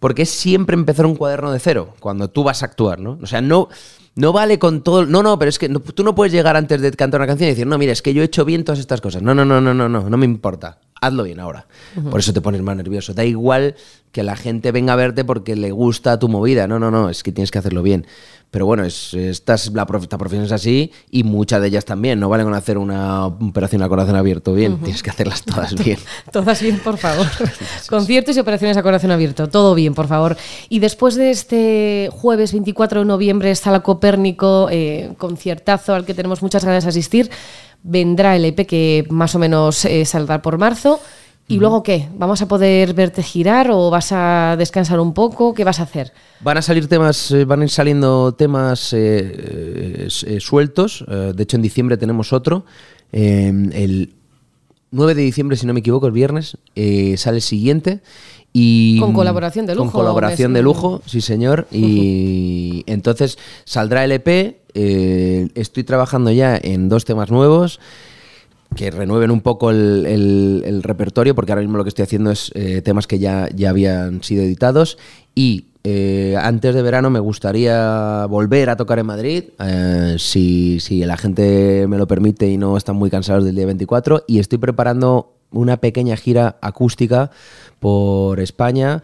porque 0.00 0.22
es 0.22 0.30
siempre 0.30 0.74
empezar 0.74 1.06
un 1.06 1.14
cuaderno 1.14 1.52
de 1.52 1.60
cero 1.60 1.94
cuando 2.00 2.28
tú 2.28 2.42
vas 2.42 2.62
a 2.62 2.66
actuar, 2.66 2.98
¿no? 2.98 3.18
O 3.22 3.26
sea, 3.26 3.40
no, 3.40 3.68
no 4.16 4.32
vale 4.32 4.58
con 4.58 4.82
todo. 4.82 5.06
No, 5.06 5.22
no, 5.22 5.38
pero 5.38 5.50
es 5.50 5.58
que 5.58 5.68
tú 5.68 6.02
no 6.02 6.14
puedes 6.14 6.32
llegar 6.32 6.56
antes 6.56 6.80
de 6.80 6.90
cantar 6.92 7.20
una 7.20 7.28
canción 7.28 7.48
y 7.48 7.52
decir, 7.52 7.66
no, 7.66 7.78
mira, 7.78 7.92
es 7.92 8.02
que 8.02 8.14
yo 8.14 8.22
he 8.22 8.24
hecho 8.24 8.44
bien 8.44 8.64
todas 8.64 8.80
estas 8.80 9.00
cosas. 9.00 9.22
No, 9.22 9.34
no, 9.34 9.44
no, 9.44 9.60
no, 9.60 9.74
no, 9.74 9.88
no, 9.88 10.08
no 10.08 10.16
me 10.16 10.24
importa. 10.24 10.78
Hazlo 11.00 11.24
bien 11.24 11.40
ahora. 11.40 11.66
Por 12.10 12.20
eso 12.20 12.32
te 12.32 12.40
pones 12.40 12.60
más 12.62 12.76
nervioso. 12.76 13.14
Da 13.14 13.24
igual 13.24 13.74
que 14.12 14.22
la 14.22 14.36
gente 14.36 14.72
venga 14.72 14.92
a 14.92 14.96
verte 14.96 15.24
porque 15.24 15.56
le 15.56 15.70
gusta 15.70 16.18
tu 16.18 16.28
movida. 16.28 16.66
No, 16.66 16.78
no, 16.78 16.90
no, 16.90 17.08
es 17.08 17.22
que 17.22 17.32
tienes 17.32 17.50
que 17.50 17.58
hacerlo 17.58 17.82
bien. 17.82 18.06
Pero 18.50 18.66
bueno, 18.66 18.84
es, 18.84 19.14
esta, 19.14 19.54
la, 19.72 19.86
profesión 19.86 20.42
es 20.42 20.50
así 20.50 20.90
y 21.08 21.22
muchas 21.22 21.62
de 21.62 21.68
ellas 21.68 21.84
también. 21.84 22.18
No 22.18 22.28
valen 22.28 22.46
con 22.46 22.54
hacer 22.54 22.78
una 22.78 23.26
operación 23.26 23.82
a 23.82 23.88
corazón 23.88 24.16
abierto 24.16 24.52
bien, 24.54 24.78
tienes 24.78 25.04
que 25.04 25.10
hacerlas 25.10 25.42
todas 25.42 25.74
bien. 25.76 25.98
todas 26.32 26.60
bien, 26.60 26.80
por 26.80 26.98
favor. 26.98 27.26
Conciertos 27.88 28.36
y 28.36 28.40
operaciones 28.40 28.76
a 28.76 28.82
corazón 28.82 29.12
abierto, 29.12 29.48
todo 29.48 29.76
bien, 29.76 29.94
por 29.94 30.08
favor. 30.08 30.36
Y 30.68 30.80
después 30.80 31.14
de 31.14 31.30
este 31.30 32.08
jueves 32.10 32.50
24 32.50 33.00
de 33.00 33.06
noviembre, 33.06 33.54
Sala 33.54 33.80
Copérnico, 33.80 34.66
eh, 34.68 35.12
conciertazo 35.16 35.94
al 35.94 36.04
que 36.04 36.14
tenemos 36.14 36.42
muchas 36.42 36.64
ganas 36.64 36.82
de 36.82 36.90
asistir, 36.90 37.30
vendrá 37.82 38.36
el 38.36 38.44
EP 38.44 38.66
que 38.66 39.06
más 39.10 39.34
o 39.34 39.38
menos 39.38 39.84
eh, 39.84 40.04
saldrá 40.04 40.42
por 40.42 40.58
marzo. 40.58 41.00
¿Y 41.50 41.58
luego 41.58 41.82
qué? 41.82 42.08
¿Vamos 42.16 42.40
a 42.42 42.48
poder 42.48 42.94
verte 42.94 43.24
girar 43.24 43.72
o 43.72 43.90
vas 43.90 44.12
a 44.12 44.54
descansar 44.56 45.00
un 45.00 45.12
poco? 45.12 45.52
¿Qué 45.52 45.64
vas 45.64 45.80
a 45.80 45.82
hacer? 45.82 46.12
Van 46.42 46.56
a 46.56 46.62
salir 46.62 46.86
temas, 46.86 47.32
eh, 47.32 47.44
van 47.44 47.62
a 47.62 47.64
ir 47.64 47.70
saliendo 47.70 48.32
temas 48.32 48.92
eh, 48.92 50.06
eh, 50.26 50.40
sueltos. 50.40 51.04
de 51.08 51.42
hecho, 51.42 51.56
en 51.56 51.62
diciembre 51.62 51.96
tenemos 51.96 52.32
otro. 52.32 52.64
el 53.10 54.14
9 54.92 55.14
de 55.16 55.22
diciembre, 55.22 55.56
si 55.56 55.66
no 55.66 55.74
me 55.74 55.80
equivoco, 55.80 56.06
el 56.06 56.12
viernes, 56.12 56.56
sale 57.16 57.38
el 57.38 57.42
siguiente. 57.42 58.00
Y, 58.52 59.00
con 59.00 59.12
colaboración 59.12 59.66
de 59.66 59.74
lujo. 59.74 59.90
Con 59.90 60.00
colaboración 60.02 60.52
de 60.52 60.62
lujo, 60.62 61.02
sí 61.06 61.20
señor. 61.20 61.66
Y 61.72 62.84
entonces 62.86 63.38
saldrá 63.64 64.04
el 64.04 64.12
EP. 64.12 64.59
Estoy 64.74 65.84
trabajando 65.84 66.30
ya 66.30 66.58
en 66.60 66.88
dos 66.88 67.04
temas 67.04 67.30
nuevos 67.30 67.80
que 68.74 68.90
renueven 68.90 69.30
un 69.30 69.40
poco 69.40 69.70
el, 69.70 70.80
repertorio, 70.82 71.34
porque 71.34 71.52
ahora 71.52 71.62
mismo 71.62 71.76
lo 71.76 71.84
que 71.84 71.88
estoy 71.88 72.04
haciendo 72.04 72.30
es 72.30 72.52
eh, 72.54 72.82
temas 72.82 73.06
que 73.06 73.18
ya, 73.18 73.48
ya 73.54 73.70
habían 73.70 74.22
sido 74.22 74.42
editados. 74.42 74.98
Y 75.34 75.66
eh, 75.82 76.36
antes 76.40 76.74
de 76.74 76.82
verano 76.82 77.10
me 77.10 77.20
gustaría 77.20 78.26
volver 78.26 78.70
a 78.70 78.76
tocar 78.76 78.98
en 78.98 79.06
Madrid, 79.06 79.44
eh, 79.58 80.16
si, 80.18 80.78
si 80.80 81.04
la 81.04 81.16
gente 81.16 81.86
me 81.88 81.98
lo 81.98 82.06
permite 82.06 82.48
y 82.48 82.58
no 82.58 82.76
están 82.76 82.96
muy 82.96 83.10
cansados 83.10 83.44
del 83.44 83.56
día 83.56 83.66
24. 83.66 84.24
Y 84.26 84.38
estoy 84.38 84.58
preparando 84.58 85.34
una 85.50 85.78
pequeña 85.78 86.16
gira 86.16 86.56
acústica 86.60 87.30
por 87.80 88.40
España, 88.40 89.02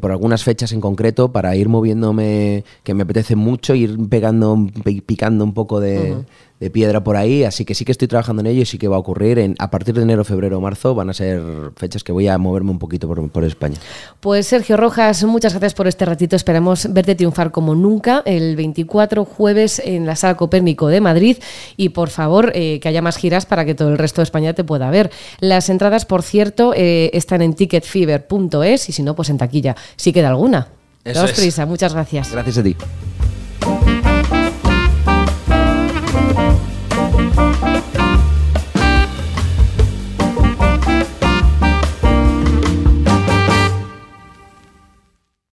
por 0.00 0.12
algunas 0.12 0.44
fechas 0.44 0.72
en 0.72 0.80
concreto, 0.80 1.32
para 1.32 1.56
ir 1.56 1.68
moviéndome, 1.68 2.64
que 2.82 2.94
me 2.94 3.02
apetece 3.02 3.34
mucho, 3.36 3.74
ir 3.74 3.96
pegando, 4.08 4.68
picando 5.04 5.44
un 5.44 5.52
poco 5.52 5.80
de, 5.80 6.14
de 6.60 6.70
piedra 6.70 7.02
por 7.02 7.16
ahí, 7.16 7.44
así 7.44 7.64
que 7.64 7.74
sí 7.74 7.84
que 7.84 7.92
estoy 7.92 8.06
trabajando 8.06 8.40
en 8.40 8.46
ello 8.46 8.62
y 8.62 8.64
sí 8.64 8.78
que 8.78 8.86
va 8.86 8.96
a 8.96 8.98
ocurrir 8.98 9.38
en, 9.38 9.56
a 9.58 9.70
partir 9.70 9.94
de 9.94 10.02
enero, 10.02 10.24
febrero, 10.24 10.60
marzo, 10.60 10.94
van 10.94 11.10
a 11.10 11.14
ser 11.14 11.42
fechas 11.76 12.04
que 12.04 12.12
voy 12.12 12.28
a 12.28 12.38
moverme 12.38 12.70
un 12.70 12.78
poquito 12.78 13.08
por, 13.08 13.44
España. 13.44 13.76
Pues 14.20 14.46
Sergio 14.46 14.76
Rojas, 14.76 15.24
muchas 15.24 15.52
gracias 15.52 15.74
por 15.74 15.88
este 15.88 16.04
ratito, 16.04 16.36
esperamos 16.36 16.90
verte 16.92 17.14
triunfar 17.16 17.50
como 17.50 17.74
nunca 17.74 18.22
el 18.24 18.56
24 18.56 19.24
jueves 19.24 19.82
en 19.84 20.06
la 20.06 20.16
Sala 20.16 20.36
Copérnico 20.36 20.86
de 20.88 21.00
Madrid. 21.00 21.36
Y 21.76 21.90
por 21.90 22.08
favor 22.08 22.52
eh, 22.54 22.78
que 22.80 22.88
haya 22.88 23.02
más 23.02 23.16
giras 23.16 23.44
para 23.44 23.64
que 23.64 23.74
todo 23.74 23.90
el 23.90 23.98
resto 23.98 24.20
de 24.20 24.24
España 24.24 24.54
te 24.54 24.64
pueda 24.64 24.88
ver. 24.90 25.10
Las 25.40 25.68
entradas, 25.68 26.06
por 26.06 26.22
cierto, 26.22 26.72
eh, 26.74 27.10
están 27.12 27.42
en 27.42 27.54
ticketfever.es 27.54 28.88
y 28.88 28.92
si 28.92 29.02
no, 29.02 29.14
pues 29.14 29.28
en 29.28 29.38
taquilla, 29.38 29.63
si 29.96 30.12
queda 30.12 30.28
alguna. 30.28 30.68
Eso 31.04 31.26
prisa, 31.34 31.66
muchas 31.66 31.92
gracias. 31.92 32.32
Gracias 32.32 32.58
a 32.58 32.62
ti. 32.62 32.76